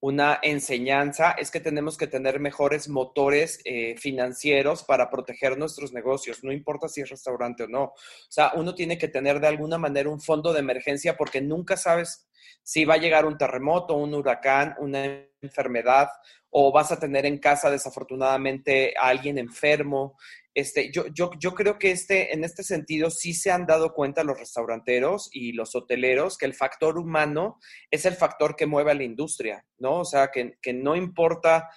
[0.02, 6.42] una enseñanza es que tenemos que tener mejores motores eh, financieros para proteger nuestros negocios,
[6.42, 7.84] no importa si es restaurante o no.
[7.84, 7.94] O
[8.28, 12.28] sea, uno tiene que tener de alguna manera un fondo de emergencia porque nunca sabes
[12.64, 16.08] si va a llegar un terremoto, un huracán, una enfermedad
[16.54, 20.18] o vas a tener en casa desafortunadamente a alguien enfermo.
[20.54, 24.22] Este, yo, yo, yo creo que este, en este sentido sí se han dado cuenta
[24.22, 27.58] los restauranteros y los hoteleros que el factor humano
[27.90, 30.00] es el factor que mueve a la industria, ¿no?
[30.00, 31.70] O sea, que, que no importa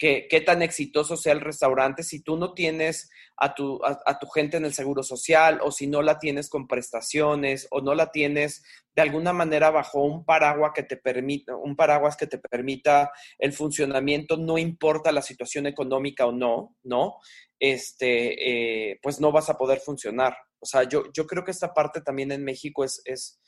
[0.00, 4.56] qué tan exitoso sea el restaurante, si tú no tienes a tu, a, tu gente
[4.56, 8.62] en el seguro social o si no la tienes con prestaciones o no la tienes
[8.94, 13.52] de alguna manera bajo un paraguas que te permita, un paraguas que te permita el
[13.52, 17.16] funcionamiento, no importa la situación económica o no, ¿no?
[17.58, 20.36] Este, eh, pues no vas a poder funcionar.
[20.58, 23.40] O sea, yo, yo creo que esta parte también en México es, es,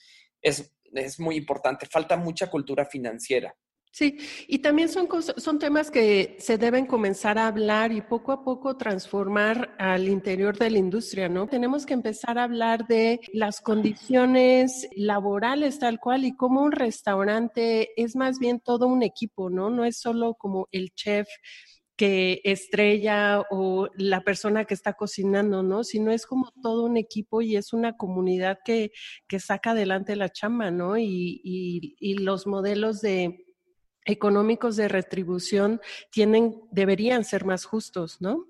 [0.43, 1.87] es, es muy importante.
[1.87, 3.55] Falta mucha cultura financiera.
[3.95, 4.17] Sí,
[4.49, 8.79] y también son, son temas que se deben comenzar a hablar y poco a poco
[8.79, 11.47] transformar al interior de la industria, ¿no?
[11.47, 17.91] Tenemos que empezar a hablar de las condiciones laborales tal cual y cómo un restaurante
[18.03, 19.69] es más bien todo un equipo, ¿no?
[19.69, 21.29] No es solo como el chef
[21.95, 25.85] que estrella o la persona que está cocinando, ¿no?
[25.85, 28.91] Sino es como todo un equipo y es una comunidad que,
[29.29, 30.97] que saca adelante la chamba, ¿no?
[30.97, 33.52] Y, y los modelos de
[34.05, 38.47] económicos de retribución tienen, deberían ser más justos, ¿no?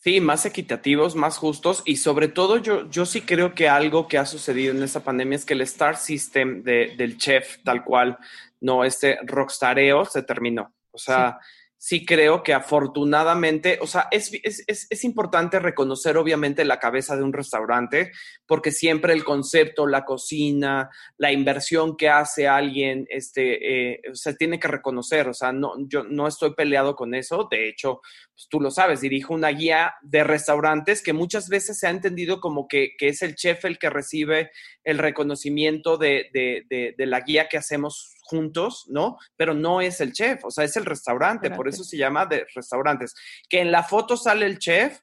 [0.00, 4.18] Sí, más equitativos, más justos y sobre todo yo, yo sí creo que algo que
[4.18, 8.18] ha sucedido en esta pandemia es que el Star System de, del chef tal cual,
[8.60, 10.72] no, este rockstareo se terminó.
[10.90, 16.64] O sea, sí sí creo que afortunadamente, o sea, es, es, es, importante reconocer obviamente
[16.64, 18.12] la cabeza de un restaurante,
[18.46, 24.60] porque siempre el concepto, la cocina, la inversión que hace alguien, este, eh, se tiene
[24.60, 28.00] que reconocer, o sea, no, yo no estoy peleado con eso, de hecho,
[28.32, 32.40] pues, tú lo sabes, dirijo una guía de restaurantes que muchas veces se ha entendido
[32.40, 34.52] como que, que es el chef el que recibe
[34.84, 39.18] el reconocimiento de, de, de, de la guía que hacemos juntos, ¿no?
[39.36, 42.46] Pero no es el chef, o sea, es el restaurante, por eso se llama de
[42.54, 43.14] restaurantes.
[43.46, 45.00] Que en la foto sale el chef,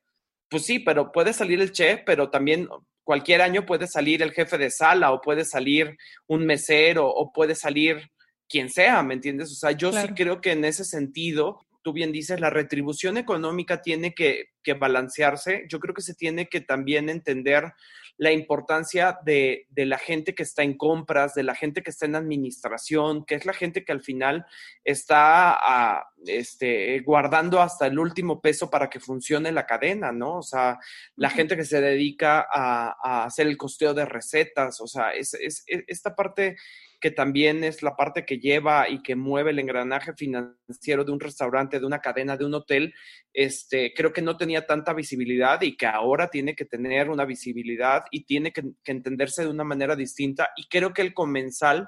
[0.49, 2.67] pues sí, pero puede salir el chef, pero también
[3.03, 5.95] cualquier año puede salir el jefe de sala o puede salir
[6.27, 8.09] un mesero o puede salir
[8.47, 9.51] quien sea, ¿me entiendes?
[9.51, 10.07] O sea, yo claro.
[10.07, 14.73] sí creo que en ese sentido, tú bien dices, la retribución económica tiene que, que
[14.73, 15.65] balancearse.
[15.69, 17.73] Yo creo que se tiene que también entender
[18.19, 22.15] la importancia de, la gente que está en compras, de la gente que está en
[22.15, 24.45] administración, que es la gente que al final
[24.83, 30.39] está ah, este, guardando hasta el último peso para que funcione la cadena, ¿no?
[30.39, 30.79] O sea,
[31.15, 35.63] la gente que se dedica a, hacer el costeo de recetas, o sea, es, es,
[35.87, 36.57] esta parte
[36.99, 41.19] que también es la parte que lleva y que mueve el engranaje financiero de un
[41.19, 42.93] restaurante, de una cadena, de un hotel,
[43.33, 48.03] este, creo que no tenía tanta visibilidad y que ahora tiene que tener una visibilidad
[48.11, 50.49] y tiene que, entenderse de una manera distinta.
[50.57, 51.87] Y creo que el comensal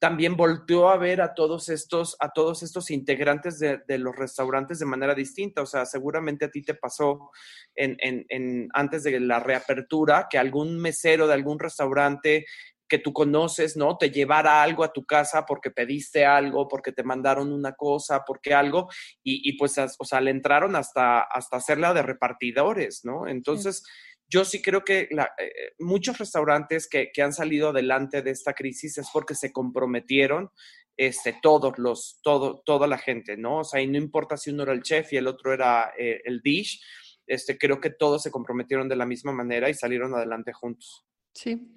[0.00, 4.86] también volteó a ver a todos estos, a todos estos integrantes de, los restaurantes de
[4.86, 5.62] manera distinta.
[5.62, 7.30] O sea, seguramente a ti te pasó
[7.76, 12.46] en, antes de la reapertura que algún mesero de algún restaurante
[12.92, 13.96] que tú conoces, ¿no?
[13.96, 18.52] Te llevara algo a tu casa porque pediste algo, porque te mandaron una cosa, porque
[18.52, 18.90] algo,
[19.24, 23.26] y, pues, o sea, le entraron hasta, hasta hacerla de repartidores, ¿no?
[23.26, 23.82] Entonces,
[24.28, 29.08] yo sí creo que eh, muchos restaurantes que, han salido adelante de esta crisis es
[29.10, 30.50] porque se comprometieron
[30.94, 33.60] este, todos los, todo, toda la gente, ¿no?
[33.60, 36.20] O sea, y no importa si uno era el chef y el otro era eh,
[36.26, 36.78] el dish,
[37.26, 41.06] este, creo que todos se comprometieron de la misma manera y salieron adelante juntos.
[41.34, 41.74] Sí.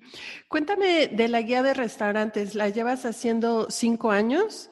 [0.48, 2.56] Cuéntame de la guía de restaurantes.
[2.56, 4.70] ¿La llevas haciendo cinco años?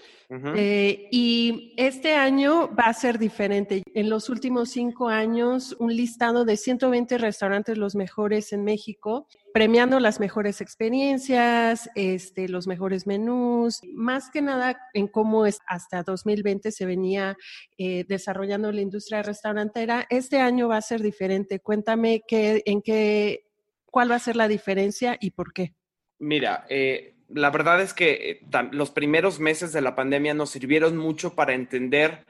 [0.55, 3.83] Eh, y este año va a ser diferente.
[3.93, 9.99] En los últimos cinco años, un listado de 120 restaurantes los mejores en México, premiando
[9.99, 16.71] las mejores experiencias, este, los mejores menús, más que nada en cómo es, hasta 2020
[16.71, 17.37] se venía
[17.77, 20.07] eh, desarrollando la industria restaurantera.
[20.09, 21.59] Este año va a ser diferente.
[21.59, 23.52] Cuéntame qué, en qué
[23.93, 25.75] ¿Cuál va a ser la diferencia y por qué?
[26.17, 28.39] Mira, eh, la verdad es que eh,
[28.71, 32.25] los primeros meses de la pandemia nos sirvieron mucho para entender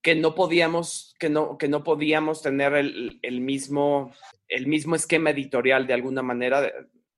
[0.00, 4.14] que no podíamos, que no, que no podíamos tener el, el mismo,
[4.46, 6.70] el mismo esquema editorial de alguna manera,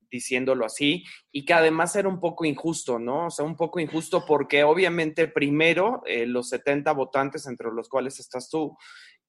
[0.09, 3.27] diciéndolo así, y que además era un poco injusto, ¿no?
[3.27, 8.19] O sea, un poco injusto porque obviamente primero eh, los 70 votantes, entre los cuales
[8.19, 8.75] estás tú,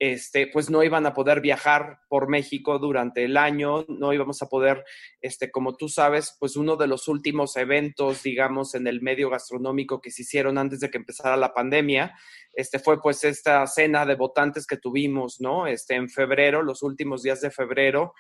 [0.04, 4.48] este, pues no iban a poder viajar por México durante el año, no íbamos a
[4.48, 4.82] poder,
[5.20, 10.00] este, como tú sabes, pues uno de los últimos eventos, digamos, en el medio gastronómico
[10.00, 12.18] que se hicieron antes de que empezara la pandemia,
[12.52, 15.68] este, fue pues esta cena de votantes que tuvimos, ¿no?
[15.68, 18.12] Este, en febrero, los últimos días de febrero,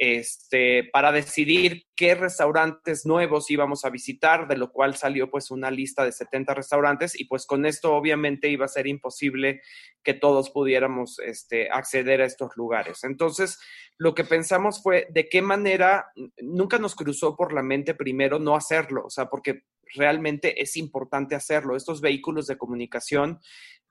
[0.00, 5.72] este, para decidir qué restaurantes nuevos íbamos a visitar, de lo cual salió pues una
[5.72, 9.60] lista de 70 restaurantes y pues con esto obviamente iba a ser imposible
[10.04, 13.02] que todos pudiéramos este, acceder a estos lugares.
[13.02, 13.58] Entonces,
[13.98, 16.06] lo que pensamos fue de qué manera,
[16.40, 21.34] nunca nos cruzó por la mente primero no hacerlo, o sea, porque realmente es importante
[21.34, 21.74] hacerlo.
[21.74, 23.40] Estos vehículos de comunicación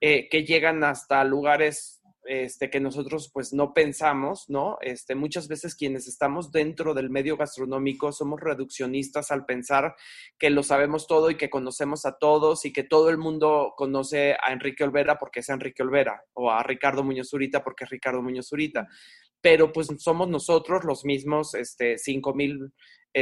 [0.00, 1.97] eh, que llegan hasta lugares
[2.28, 4.76] este, que nosotros pues no pensamos, ¿no?
[4.82, 9.94] Este, muchas veces quienes estamos dentro del medio gastronómico somos reduccionistas al pensar
[10.38, 14.36] que lo sabemos todo y que conocemos a todos y que todo el mundo conoce
[14.42, 18.20] a Enrique Olvera porque es Enrique Olvera o a Ricardo Muñoz Zurita porque es Ricardo
[18.20, 18.86] Muñoz Zurita.
[19.40, 22.72] Pero pues somos nosotros los mismos, este, cinco mil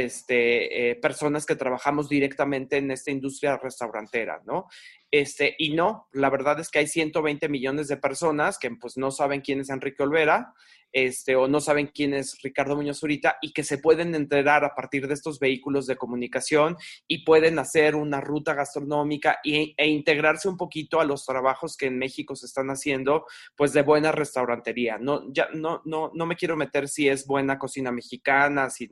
[0.05, 4.67] este, eh, personas que trabajamos directamente en esta industria restaurantera, ¿no?
[5.09, 9.09] Este, y no, la verdad es que hay 120 millones de personas que pues no
[9.09, 10.53] saben quién es Enrique Olvera,
[10.91, 14.73] este, o no saben quién es Ricardo Muñoz Zurita y que se pueden enterar a
[14.73, 20.57] partir de estos vehículos de comunicación y pueden hacer una ruta gastronómica e, integrarse un
[20.57, 24.97] poquito a los trabajos que en México se están haciendo, pues de buena restaurantería.
[24.97, 28.89] No, ya, no, no, no me quiero meter si es buena cocina mexicana, si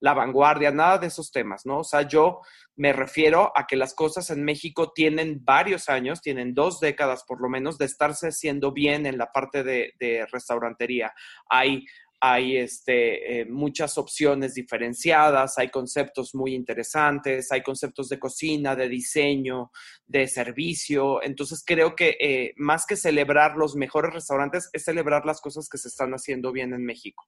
[0.00, 1.80] la vanguardia, nada de esos temas, ¿no?
[1.80, 2.40] O sea, yo
[2.76, 7.40] me refiero a que las cosas en México tienen varios años, tienen dos décadas por
[7.40, 11.12] lo menos de estarse haciendo bien en la parte de, de restaurantería.
[11.48, 11.84] Hay
[12.22, 18.90] hay este, eh, muchas opciones diferenciadas, hay conceptos muy interesantes, hay conceptos de cocina, de
[18.90, 19.70] diseño,
[20.06, 21.22] de servicio.
[21.22, 25.78] Entonces creo que eh, más que celebrar los mejores restaurantes, es celebrar las cosas que
[25.78, 27.26] se están haciendo bien en México.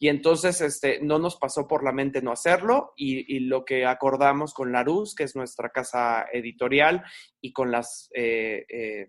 [0.00, 4.52] Y entonces este, no nos pasó por la mente no hacerlo y, lo que acordamos
[4.52, 7.04] con Larus, que es nuestra casa editorial,
[7.40, 8.08] y con las...
[8.14, 9.06] Eh,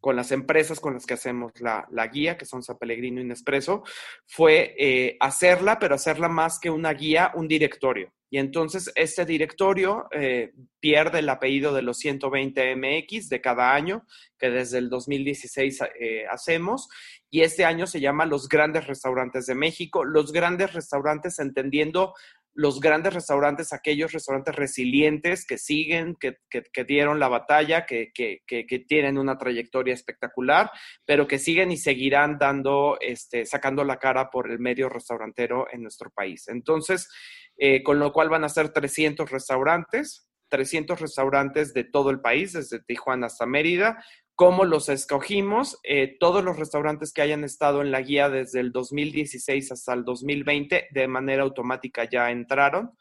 [0.00, 3.82] con las empresas con las que hacemos la, guía, que son San Pellegrino y Nespresso,
[4.26, 8.12] fue eh, hacerla, pero hacerla más que una guía, un directorio.
[8.30, 14.04] Y entonces este directorio eh, pierde el apellido de los 120 MX de cada año,
[14.38, 16.88] que desde el 2016 eh, hacemos,
[17.30, 22.14] y este año se llama Los Grandes Restaurantes de México, los grandes restaurantes entendiendo
[22.54, 26.36] los grandes restaurantes, aquellos restaurantes resilientes que siguen, que,
[26.84, 28.10] dieron la batalla, que,
[28.88, 30.70] tienen una trayectoria espectacular,
[31.04, 35.82] pero que siguen y seguirán dando, este, sacando la cara por el medio restaurantero en
[35.82, 36.48] nuestro país.
[36.48, 37.08] Entonces,
[37.56, 42.54] eh, con lo cual van a ser 300 restaurantes, 300 restaurantes de todo el país,
[42.54, 44.02] desde Tijuana hasta Mérida,
[44.38, 45.80] cómo los escogimos.
[45.82, 50.04] Eh, todos los restaurantes que hayan estado en la guía desde el 2016 hasta el
[50.04, 52.92] 2020 de manera automática ya entraron,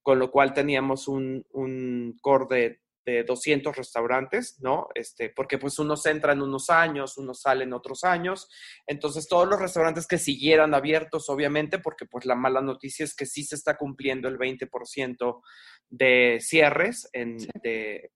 [0.00, 4.88] con lo cual teníamos un, un core de 200 restaurantes, ¿no?
[4.94, 8.50] Este, porque pues unos entran unos años, unos salen otros años.
[8.86, 13.24] Entonces, todos los restaurantes que siguieran abiertos, obviamente, porque pues la mala noticia es que
[13.24, 15.40] sí se está cumpliendo el 20%
[15.88, 17.36] de cierres en,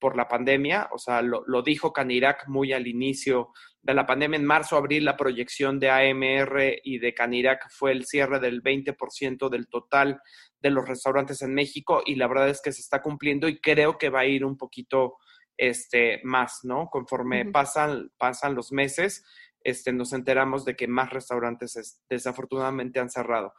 [0.00, 0.90] por la pandemia.
[0.92, 3.52] O sea, lo, lo dijo Canirac muy al inicio
[3.82, 4.38] de la pandemia.
[4.38, 9.48] En marzo, abril, la proyección de AMR y de Canirac fue el cierre del 20%
[9.48, 10.20] del total
[10.60, 13.98] de los restaurantes en México y la verdad es que se está cumpliendo y creo
[13.98, 15.16] que va a ir un poquito
[15.56, 16.88] este, más, ¿no?
[16.90, 19.24] Conforme pasan, pasan los meses,
[19.62, 23.52] este, nos enteramos de que más restaurantes desafortunadamente han cerrado.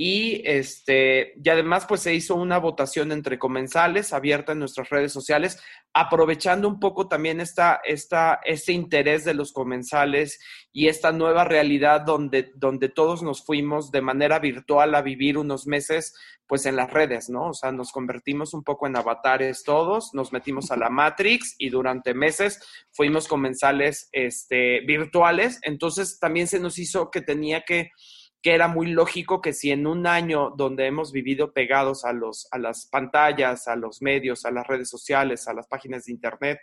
[0.00, 5.12] Y, este, y además, pues se hizo una votación entre comensales abierta en nuestras redes
[5.12, 5.60] sociales,
[5.92, 10.38] aprovechando un poco también esta, esta, este interés de los comensales
[10.72, 15.66] y esta nueva realidad donde, donde todos nos fuimos de manera virtual a vivir unos
[15.66, 16.14] meses,
[16.46, 17.48] pues en las redes, ¿no?
[17.48, 21.70] O sea, nos convertimos un poco en avatares todos, nos metimos a la Matrix y
[21.70, 22.60] durante meses
[22.92, 25.58] fuimos comensales este, virtuales.
[25.62, 27.90] Entonces, también se nos hizo que tenía que
[28.42, 32.46] que era muy lógico que si en un año donde hemos vivido pegados a, los,
[32.52, 36.60] a las pantallas, a los medios, a las redes sociales, a las páginas de internet,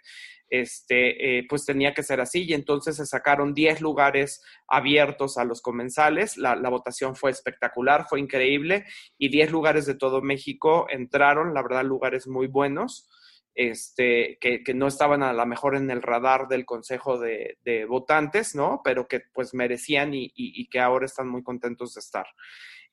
[0.50, 2.46] este, eh, pues tenía que ser así.
[2.46, 6.38] Y entonces se sacaron 10 lugares abiertos a los comensales.
[6.38, 8.86] La, la, votación fue espectacular, fue increíble.
[9.18, 13.10] Y 10 lugares de todo México entraron, la verdad, lugares muy buenos
[13.56, 18.82] este, que, no estaban a lo mejor en el radar del Consejo de, Votantes, ¿no?
[18.84, 22.28] Pero que pues merecían y, que ahora están muy contentos de estar.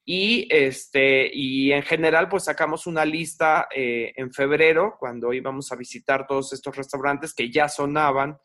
[0.05, 5.77] Y, este, y en general, pues sacamos una lista eh, en febrero, cuando íbamos a
[5.77, 8.39] visitar todos estos restaurantes que ya sonaban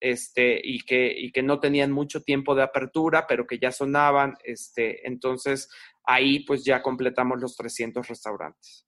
[0.00, 4.36] este, y, que, y que no tenían mucho tiempo de apertura, pero que ya sonaban.
[4.44, 5.68] Este, entonces,
[6.04, 8.85] ahí pues ya completamos los 300 restaurantes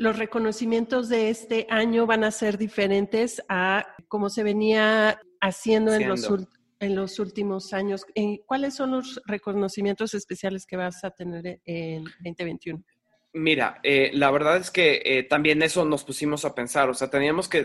[0.00, 6.08] los reconocimientos de este año van a ser diferentes a cómo se venía haciendo en
[6.08, 6.26] los,
[6.78, 8.06] en los últimos años.
[8.14, 12.82] Eh, ¿Cuáles son los reconocimientos especiales que vas a tener en 2021?
[13.32, 17.10] Mira, eh, la verdad es que eh, también eso nos pusimos a pensar, o sea,
[17.10, 17.64] teníamos que,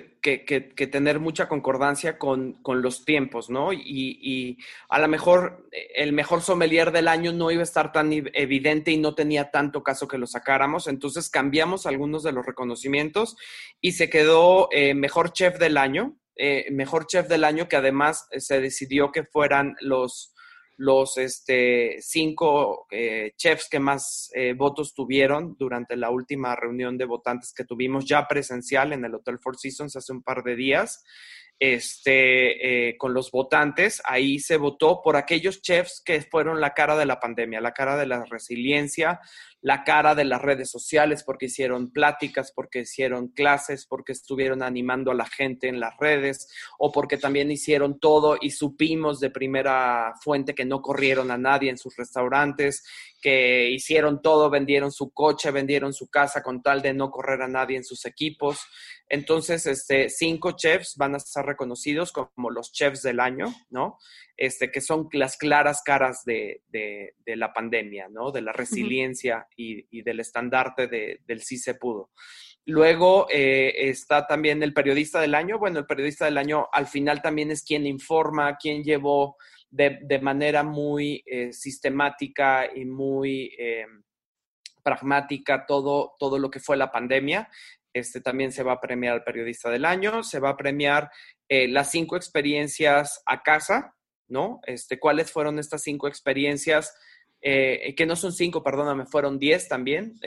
[0.91, 3.73] tener mucha concordancia con, los tiempos, ¿no?
[3.73, 4.59] Y,
[4.89, 8.91] a lo mejor eh, el mejor sommelier del año no iba a estar tan evidente
[8.91, 13.35] y no tenía tanto caso que lo sacáramos, entonces cambiamos algunos de los reconocimientos
[13.81, 16.15] y se quedó mejor chef del año,
[16.69, 20.34] mejor chef del año que además se decidió que fueran los
[20.77, 27.05] los este, cinco eh, chefs que más eh, votos tuvieron durante la última reunión de
[27.05, 31.03] votantes que tuvimos ya presencial en el Hotel Four Seasons hace un par de días
[31.59, 36.97] este, eh, con los votantes, ahí se votó por aquellos chefs que fueron la cara
[36.97, 39.21] de la pandemia, la cara de la resiliencia,
[39.61, 45.11] la cara de las redes sociales, porque hicieron pláticas, porque hicieron clases, porque estuvieron animando
[45.11, 50.13] a la gente en las redes, o porque también hicieron todo y supimos de primera
[50.21, 52.83] fuente que no corrieron a nadie en sus restaurantes,
[53.25, 57.47] que hicieron todo, vendieron su coche, vendieron su casa con tal de no correr a
[57.47, 58.59] nadie en sus equipos.
[59.09, 63.97] Entonces, este, cinco chefs van a ser reconocidos como los chefs del año, ¿no?
[64.37, 66.61] Este, que son las claras caras de,
[67.25, 68.31] la pandemia, ¿no?
[68.31, 72.11] De la resiliencia y, del estandarte del sí se pudo.
[72.67, 75.57] Luego eh, está también el periodista del año.
[75.57, 79.35] Bueno, el periodista del año al final también es quien informa, quien llevó
[79.75, 83.85] de, manera muy eh, sistemática y muy eh,
[84.83, 87.49] pragmática todo, todo lo que fue la pandemia.
[87.93, 91.09] Este, también se va a premiar al periodista del año, se va a premiar
[91.49, 93.95] eh, las cinco experiencias a casa,
[94.27, 94.59] ¿no?
[94.65, 96.95] Este, ¿Cuáles fueron estas cinco experiencias?
[97.47, 100.19] que no son cinco, perdóname, fueron diez también,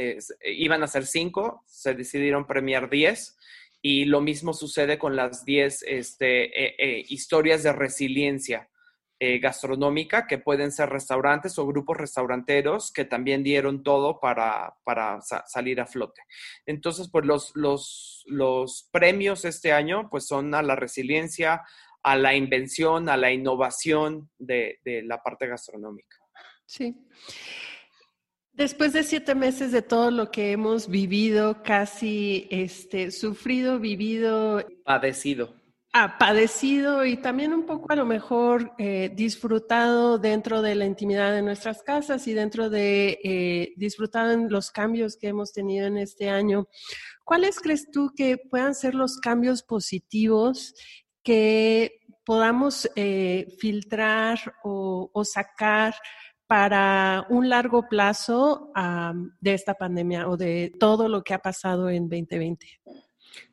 [0.44, 3.36] iban a ser cinco, se decidieron premiar diez.
[3.82, 8.70] Y lo mismo sucede con las diez este, historias de resiliencia,
[9.20, 14.76] eh, gastronómica, que pueden ser restaurantes o grupos restauranteros que también dieron todo para,
[15.46, 16.22] salir a flote.
[16.66, 21.62] Entonces, pues los, los, los premios este año pues son a la resiliencia,
[22.02, 26.16] a la invención, a la innovación de, de la parte gastronómica.
[26.64, 26.94] Sí.
[28.52, 34.66] Después de siete meses de todo lo que hemos vivido, casi este, sufrido, vivido.
[34.84, 35.57] Padecido.
[35.94, 41.32] Ah, padecido y también un poco a lo mejor eh, disfrutado dentro de la intimidad
[41.32, 45.96] de nuestras casas y dentro de eh, disfrutado en los cambios que hemos tenido en
[45.96, 46.68] este año.
[47.24, 50.74] ¿Cuáles crees tú que puedan ser los cambios positivos
[51.22, 55.94] que podamos eh, filtrar o, o sacar
[56.46, 58.72] para un largo plazo
[59.40, 62.66] de esta pandemia o de todo lo que ha pasado en 2020?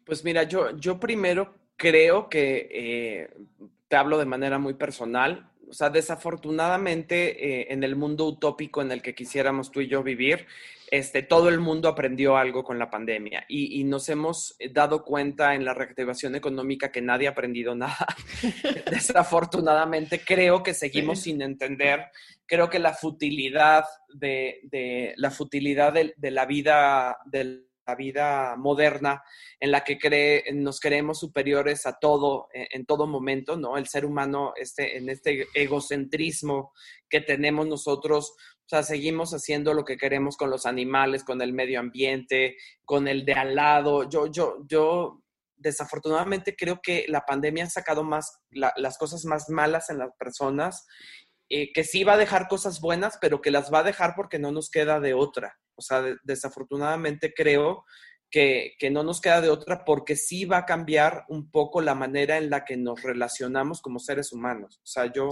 [0.06, 3.30] Pues mira, yo, yo primero creo que eh,
[3.88, 5.52] te hablo de manera muy personal.
[5.68, 10.04] O sea, desafortunadamente eh, en el mundo utópico en el que quisiéramos tú y yo
[10.04, 10.46] vivir,
[10.92, 15.66] este, todo el mundo aprendió algo con la pandemia y, nos hemos dado cuenta en
[15.66, 18.08] la reactivación económica que nadie ha aprendido nada.
[18.92, 22.06] Desafortunadamente, creo que seguimos sin entender,
[22.46, 29.24] creo que la futilidad de, la futilidad de, la vida de la vida moderna
[29.60, 33.78] en la que cree, nos creemos superiores a todo en, en, todo momento, ¿no?
[33.78, 36.74] El ser humano este, en este egocentrismo
[37.10, 41.54] que tenemos nosotros o sea, seguimos haciendo lo que queremos con los animales, con el
[41.54, 44.10] medio ambiente, con el de al lado.
[44.10, 45.22] Yo, yo, yo
[45.56, 50.88] desafortunadamente creo que la pandemia ha sacado más las cosas más malas en las personas,
[51.50, 54.40] eh, que sí va a dejar cosas buenas, pero que las va a dejar porque
[54.40, 55.58] no nos queda de otra.
[55.76, 57.86] O sea, desafortunadamente creo
[58.32, 61.96] que, que, no nos queda de otra porque sí va a cambiar un poco la
[61.96, 64.80] manera en la que nos relacionamos como seres humanos.
[64.84, 65.30] O sea, yo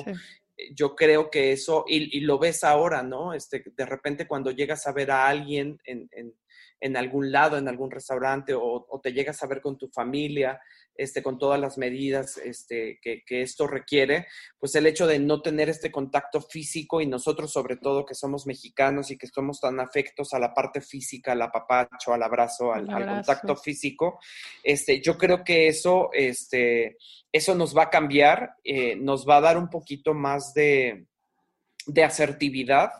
[0.76, 3.34] yo creo que eso, y, lo ves ahora, ¿no?
[3.34, 6.34] Este, de repente cuando llegas a ver a alguien en, en,
[6.98, 10.60] algún lado, en algún restaurante, o, o, te llegas a ver con tu familia,
[10.96, 14.28] este, con todas las medidas este, que, esto requiere,
[14.60, 18.46] pues el hecho de no tener este contacto físico y nosotros sobre todo que somos
[18.46, 22.86] mexicanos y que somos tan afectos a la parte física, al apapacho, al abrazo, al,
[22.86, 24.20] contacto físico,
[24.64, 26.98] este, yo creo que eso, este,
[27.32, 31.08] eso nos va a cambiar, eh, nos va a dar un poquito más de,
[32.04, 32.92] asertividad.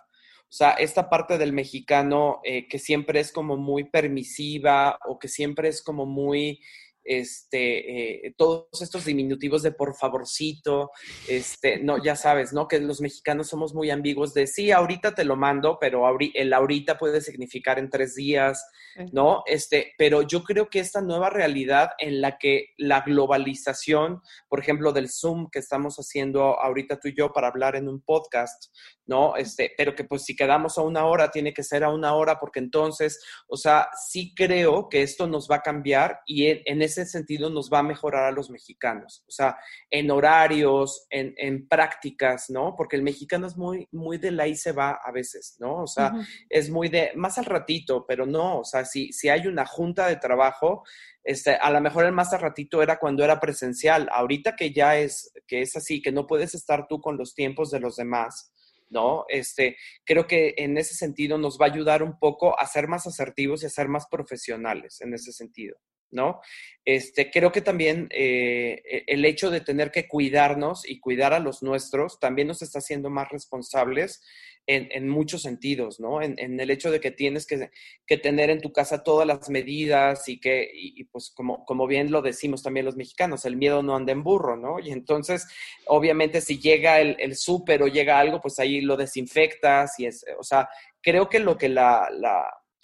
[0.54, 5.28] O sea, esta parte del mexicano eh, que siempre es como muy permisiva o que
[5.28, 6.62] siempre es como muy
[7.04, 10.92] este, eh, todos estos diminutivos de por favorcito,
[11.28, 12.68] este, no, ya sabes, ¿no?
[12.68, 16.98] Que los mexicanos somos muy ambiguos de sí, ahorita te lo mando, pero el ahorita
[16.98, 18.66] puede significar en tres días,
[19.12, 19.44] ¿no?
[19.46, 24.92] Este, pero yo creo que esta nueva realidad en la que la globalización, por ejemplo,
[24.94, 28.74] del Zoom que estamos haciendo ahorita tú y yo para hablar en un podcast,
[29.06, 29.36] ¿no?
[29.36, 32.40] Este, pero que pues si quedamos a una hora, tiene que ser a una hora,
[32.40, 37.12] porque entonces, o sea, sí creo que esto nos va a cambiar y en, ese
[37.12, 39.58] sentido nos va a mejorar a los mexicanos, o sea,
[39.90, 42.76] en horarios, en, en prácticas, ¿no?
[42.76, 45.84] Porque el mexicano es muy, muy de la y se va a veces, ¿no?
[45.84, 46.14] O sea,
[46.50, 50.08] es muy de, más al ratito, pero no, o sea, si, si hay una junta
[50.08, 50.84] de trabajo,
[51.24, 54.10] este, a lo mejor el más al ratito era cuando era presencial.
[54.12, 57.72] Ahorita que ya es, que es así, que no puedes estar tú con los tiempos
[57.72, 58.52] de los demás,
[58.90, 59.26] ¿no?
[59.30, 63.08] Este, creo que en ese sentido nos va a ayudar un poco a ser más
[63.08, 65.78] asertivos y a ser más profesionales en ese sentido,
[66.14, 66.42] ¿no?
[66.86, 71.40] Este, creo que también eh, e, el hecho de tener que cuidarnos y cuidar a
[71.40, 74.22] los nuestros también nos está haciendo más responsables
[74.66, 76.22] en, muchos sentidos, ¿no?
[76.22, 77.70] En, el hecho de que tienes que,
[78.18, 82.22] tener en tu casa todas las medidas y que, y, pues como, como bien lo
[82.22, 84.80] decimos también los mexicanos, el miedo no anda en burro, ¿no?
[84.80, 85.48] Y entonces,
[85.88, 90.26] obviamente, si llega el, el súper o llega algo, pues ahí lo desinfectas y es,
[90.40, 90.70] o sea,
[91.02, 92.08] creo que lo que la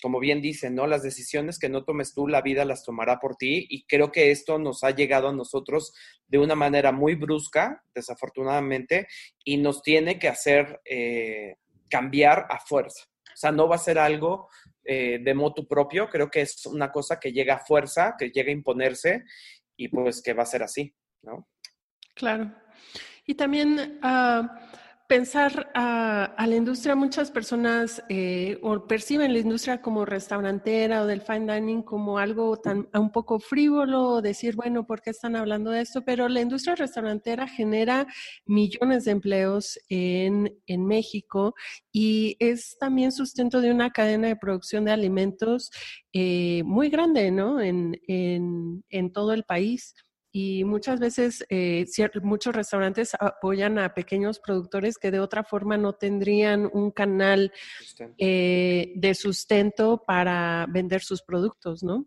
[0.02, 0.88] como bien dicen, ¿no?
[0.88, 3.68] Las decisiones que no tomes tú, la vida las tomará por ti.
[3.70, 5.94] Y creo que esto nos ha llegado a nosotros
[6.28, 9.08] de una manera muy brusca, desafortunadamente,
[9.44, 11.56] y nos tiene que hacer eh,
[11.90, 13.06] cambiar a fuerza.
[13.28, 14.50] O sea, no va a ser algo
[14.84, 18.50] eh, de motu propio, creo que es una cosa que llega a fuerza, que llega
[18.50, 19.24] a imponerse
[19.76, 21.48] y pues que va a ser así, ¿no?
[22.16, 22.54] Claro.
[23.26, 24.00] Y también...
[24.04, 24.48] Uh
[25.10, 31.22] pensar a, la industria, muchas personas eh, o perciben la industria como restaurantera o del
[31.22, 35.82] fine dining como algo tan un poco frívolo, decir, bueno, ¿por qué están hablando de
[35.82, 36.04] esto?
[36.06, 38.06] Pero la industria restaurantera genera
[38.46, 41.56] millones de empleos en, México
[41.92, 45.72] y es también sustento de una cadena de producción de alimentos
[46.14, 47.60] eh, muy grande, ¿no?
[47.62, 49.96] En, en todo el país.
[50.32, 51.86] Y muchas veces eh,
[52.22, 57.52] muchos restaurantes apoyan a pequeños productores que de otra forma no tendrían un canal
[58.18, 62.06] eh, de sustento para vender sus productos, ¿no?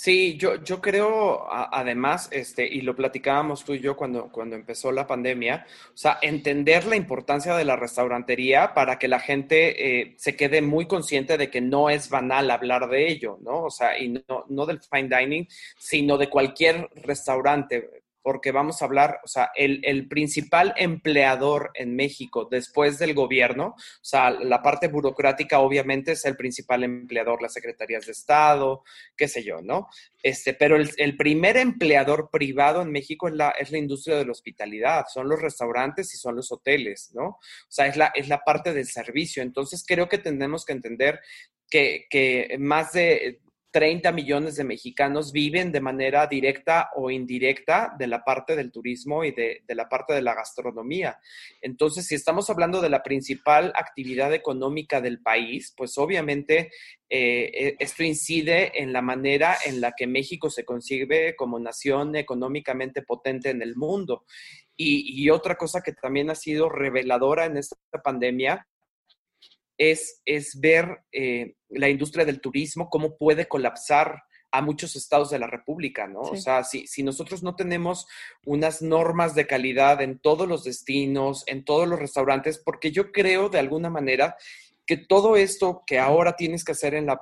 [0.00, 4.92] Sí, yo, yo creo, además, este, y lo platicábamos tú y yo cuando, cuando empezó
[4.92, 10.14] la pandemia, o sea, entender la importancia de la restaurantería para que la gente eh,
[10.16, 13.64] se quede muy consciente de que no es banal hablar de ello, ¿no?
[13.64, 18.84] O sea, y no, no del fine dining, sino de cualquier restaurante porque vamos a
[18.84, 24.88] hablar, o sea, el, principal empleador en México después del gobierno, o sea, la parte
[24.88, 28.82] burocrática obviamente es el principal empleador, las secretarías de Estado,
[29.16, 29.88] qué sé yo, ¿no?
[30.22, 34.32] Este, pero el, primer empleador privado en México es la, es la industria de la
[34.32, 37.26] hospitalidad, son los restaurantes y son los hoteles, ¿no?
[37.26, 39.42] O sea, es la, es la parte del servicio.
[39.42, 41.20] Entonces, creo que tenemos que entender
[41.70, 43.40] que, que más de
[43.70, 49.24] 30 millones de mexicanos viven de manera directa o indirecta de la parte del turismo
[49.24, 51.18] y de, la parte de la gastronomía.
[51.60, 56.70] Entonces, si estamos hablando de la principal actividad económica del país, pues obviamente
[57.10, 62.16] eh, e, esto incide en la manera en la que México se concibe como nación
[62.16, 64.24] económicamente potente en el mundo.
[64.80, 68.64] Y, otra cosa que también ha sido reveladora en esta pandemia
[69.78, 75.38] es, es ver eh, la industria del turismo, cómo puede colapsar a muchos estados de
[75.38, 76.20] la República, ¿no?
[76.20, 78.06] O sea, si, si nosotros no tenemos
[78.46, 83.50] unas normas de calidad en todos los destinos, en todos los restaurantes, porque yo creo
[83.50, 84.36] de alguna manera
[84.88, 87.20] que todo esto que ahora tienes que hacer en la,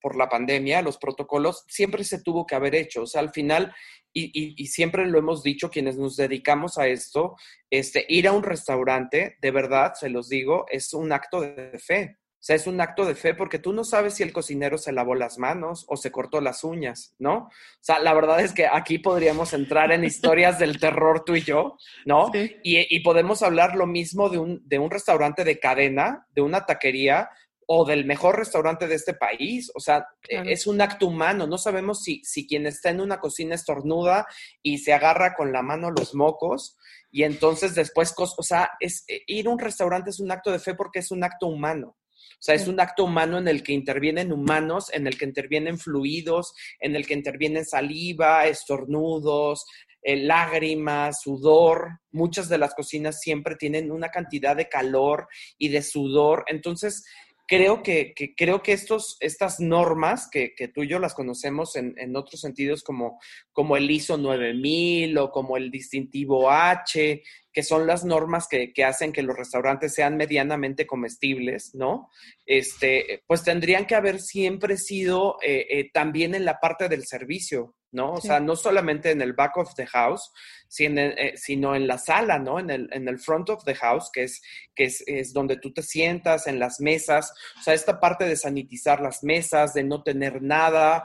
[0.00, 3.02] por la pandemia, los protocolos, siempre se tuvo que haber hecho.
[3.02, 3.74] O sea, al final,
[4.12, 7.34] y, siempre lo hemos dicho quienes nos dedicamos a esto,
[7.68, 12.19] este, ir a un restaurante, de verdad, se los digo, es un acto de fe.
[12.40, 14.92] O sea, es un acto de fe porque tú no sabes si el cocinero se
[14.92, 17.34] lavó las manos o se cortó las uñas, ¿no?
[17.36, 17.50] O
[17.82, 21.76] sea, la verdad es que aquí podríamos entrar en historias del terror tú y yo,
[22.06, 22.30] ¿no?
[22.34, 26.64] Y, y, podemos hablar lo mismo de un, de un restaurante de cadena, de una
[26.64, 27.28] taquería,
[27.72, 29.70] o del mejor restaurante de este país.
[29.76, 31.46] O sea, e, es un acto humano.
[31.46, 34.26] No sabemos si, si quien está en una cocina estornuda
[34.60, 36.76] y se agarra con la mano los mocos
[37.12, 40.58] y entonces después, o sea, es, e, ir a un restaurante es un acto de
[40.58, 41.96] fe porque es un acto humano.
[42.32, 45.78] O sea, es un acto humano en el que intervienen humanos, en el que intervienen
[45.78, 49.66] fluidos, en el que intervienen saliva, estornudos,
[50.02, 52.00] eh, lágrimas, sudor.
[52.10, 55.28] Muchas de las cocinas siempre tienen una cantidad de calor
[55.58, 56.44] y de sudor.
[56.48, 57.04] Entonces,
[57.50, 62.40] creo que, creo que estos, estas normas, que, tú y yo las conocemos en, otros
[62.40, 63.18] sentidos como,
[63.52, 67.22] como el ISO 9000 o como el distintivo H,
[67.52, 72.08] que son las normas que, hacen que los restaurantes sean medianamente comestibles, ¿no?
[72.46, 77.74] Este, pues tendrían que haber siempre sido eh, eh, también en la parte del servicio,
[77.92, 78.12] ¿no?
[78.12, 80.30] O sea, no solamente en el back of the house,
[80.78, 82.60] eh, sino en la sala, ¿no?
[82.60, 84.40] En el, en el front of the house, que, es,
[84.74, 89.00] que es, donde tú te sientas, en las mesas, o sea, esta parte de sanitizar
[89.00, 91.04] las mesas, de no tener nada.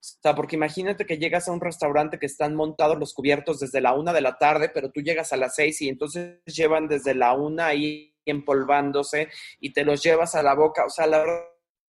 [0.00, 3.82] O sea, porque imagínate que llegas a un restaurante que están montados los cubiertos desde
[3.82, 7.14] la una de la tarde, pero tú llegas a las seis y entonces llevan desde
[7.14, 9.28] la una ahí empolvándose
[9.60, 10.86] y te los llevas a la boca.
[10.86, 11.18] O sea, la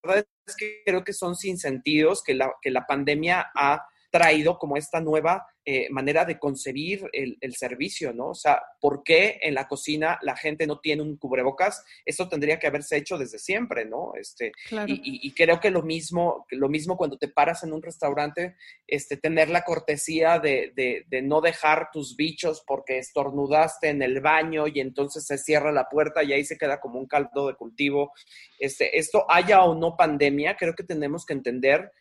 [0.04, 4.58] verdad es que creo que son sin sentidos que la, que la pandemia ha traído
[4.58, 8.30] como esta nueva eh, manera de concebir el, servicio, ¿no?
[8.30, 11.84] O sea, ¿por qué en la cocina la gente no tiene un cubrebocas?
[12.04, 14.14] Eso tendría que haberse hecho desde siempre, ¿no?
[14.20, 14.52] Este,
[14.88, 18.56] y, creo que lo mismo, lo mismo cuando te paras en un restaurante,
[18.88, 24.66] este, tener la cortesía de, de, no dejar tus bichos porque estornudaste en el baño
[24.68, 28.12] y entonces se cierra la puerta y ahí se queda como un caldo de cultivo.
[28.60, 31.92] Este, esto haya o no pandemia, creo que tenemos que entender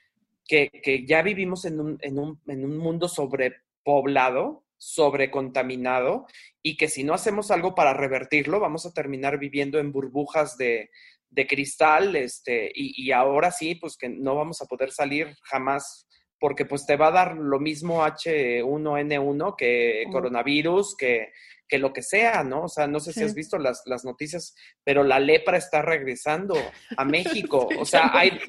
[0.51, 6.27] que, ya vivimos en un, en, un, en un mundo sobrepoblado, sobrecontaminado,
[6.63, 10.91] y que si no hacemos algo para revertirlo, vamos a terminar viviendo en burbujas de,
[11.29, 16.09] de cristal, este, y, y, ahora sí, pues que no vamos a poder salir jamás,
[16.41, 21.33] porque pues te va a dar lo mismo H1N1 que coronavirus, que,
[21.69, 22.65] que lo que sea, ¿no?
[22.65, 26.55] O sea, no sé si has visto las, las noticias, pero la lepra está regresando
[26.97, 27.69] a México.
[27.79, 28.41] o sea, hay,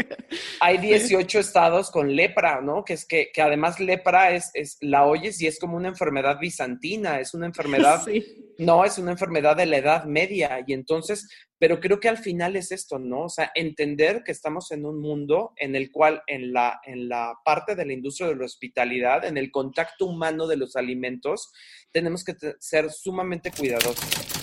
[0.59, 2.83] hay 18 estados con lepra, ¿no?
[2.83, 6.39] Que es que, que además lepra es, es, la oyes y es como una enfermedad
[6.39, 8.03] bizantina, es una enfermedad,
[8.57, 10.63] no, es una enfermedad de la edad media.
[10.65, 11.27] Y entonces,
[11.61, 13.25] pero creo que al final es esto, ¿no?
[13.25, 17.35] O sea, entender que estamos en un mundo en el cual en la, en la
[17.45, 21.53] parte de la industria de la hospitalidad, en el contacto humano de los alimentos,
[21.91, 24.40] tenemos que ser sumamente cuidadosos.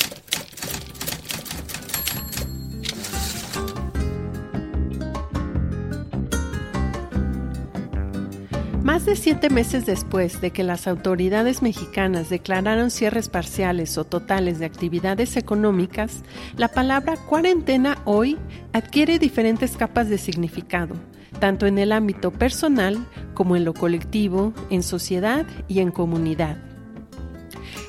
[8.99, 14.59] Más de siete meses después de que las autoridades mexicanas declararon cierres parciales o totales
[14.59, 16.25] de actividades económicas,
[16.57, 18.37] la palabra cuarentena hoy
[18.73, 20.97] adquiere diferentes capas de significado
[21.39, 26.68] tanto en el ámbito personal como en lo colectivo, en sociedad y en comunidad.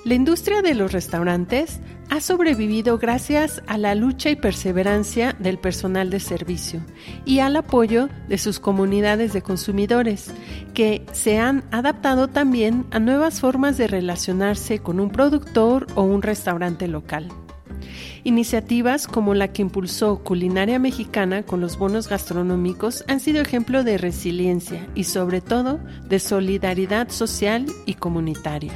[0.05, 6.09] La industria de los restaurantes ha sobrevivido gracias a la lucha y perseverancia del personal
[6.09, 6.81] de servicio
[7.25, 10.31] y al apoyo de sus comunidades de consumidores,
[10.73, 16.21] que se han adaptado también a nuevas formas de relacionarse con un productor o un
[16.21, 17.27] restaurante local.
[18.23, 23.97] Iniciativas como la que impulsó Culinaria Mexicana con los bonos gastronómicos han sido ejemplo de
[23.97, 28.73] resiliencia y sobre todo de solidaridad social y comunitaria.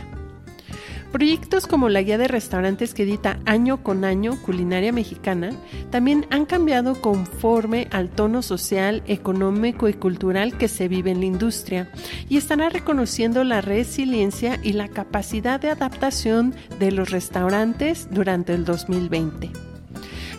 [1.14, 5.52] Proyectos como la guía de restaurantes que edita año con año Culinaria Mexicana
[5.92, 11.28] también han cambiado conforme al tono social, económico y cultural que se vive en la
[11.28, 11.92] industria
[12.30, 18.66] y estará reconociendo la resiliencia y la capacidad de adaptación de los restaurantes durante el
[18.66, 19.73] 2020.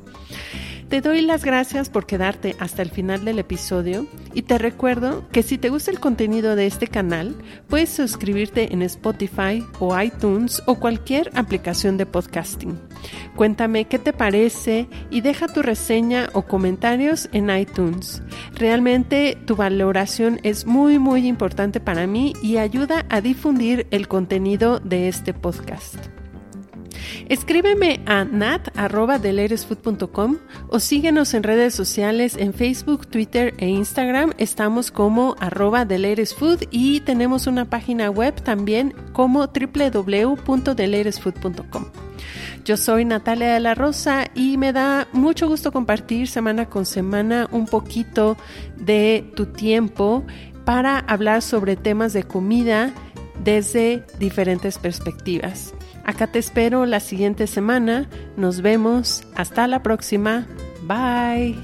[0.91, 5.41] Te doy las gracias por quedarte hasta el final del episodio y te recuerdo que
[5.41, 7.33] si te gusta el contenido de este canal,
[7.69, 12.77] puedes suscribirte en Spotify o iTunes o cualquier aplicación de podcasting.
[13.37, 18.21] Cuéntame qué te parece y deja tu reseña o comentarios en iTunes.
[18.53, 24.81] Realmente tu valoración es muy muy importante para mí y ayuda a difundir el contenido
[24.81, 26.20] de este podcast.
[27.31, 34.33] Escríbeme a nat.deleresfood.com o síguenos en redes sociales en Facebook, Twitter e Instagram.
[34.37, 41.85] Estamos como arroba deleresfood y tenemos una página web también como www.deleresfood.com.
[42.65, 47.47] Yo soy Natalia de la Rosa y me da mucho gusto compartir semana con semana
[47.53, 48.35] un poquito
[48.75, 50.25] de tu tiempo
[50.65, 52.93] para hablar sobre temas de comida
[53.41, 55.73] desde diferentes perspectivas.
[56.05, 58.09] Acá te espero la siguiente semana.
[58.37, 59.23] Nos vemos.
[59.35, 60.47] Hasta la próxima.
[60.83, 61.57] Bye.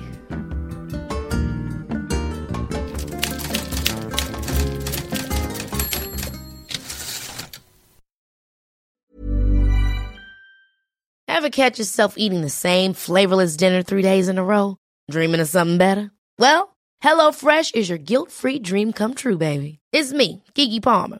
[11.28, 14.78] Ever catch yourself eating the same flavorless dinner three days in a row?
[15.12, 16.12] Dreaming of something better?
[16.40, 19.80] Well, HelloFresh is your guilt-free dream come true, baby.
[19.92, 21.20] It's me, Kiki Palmer.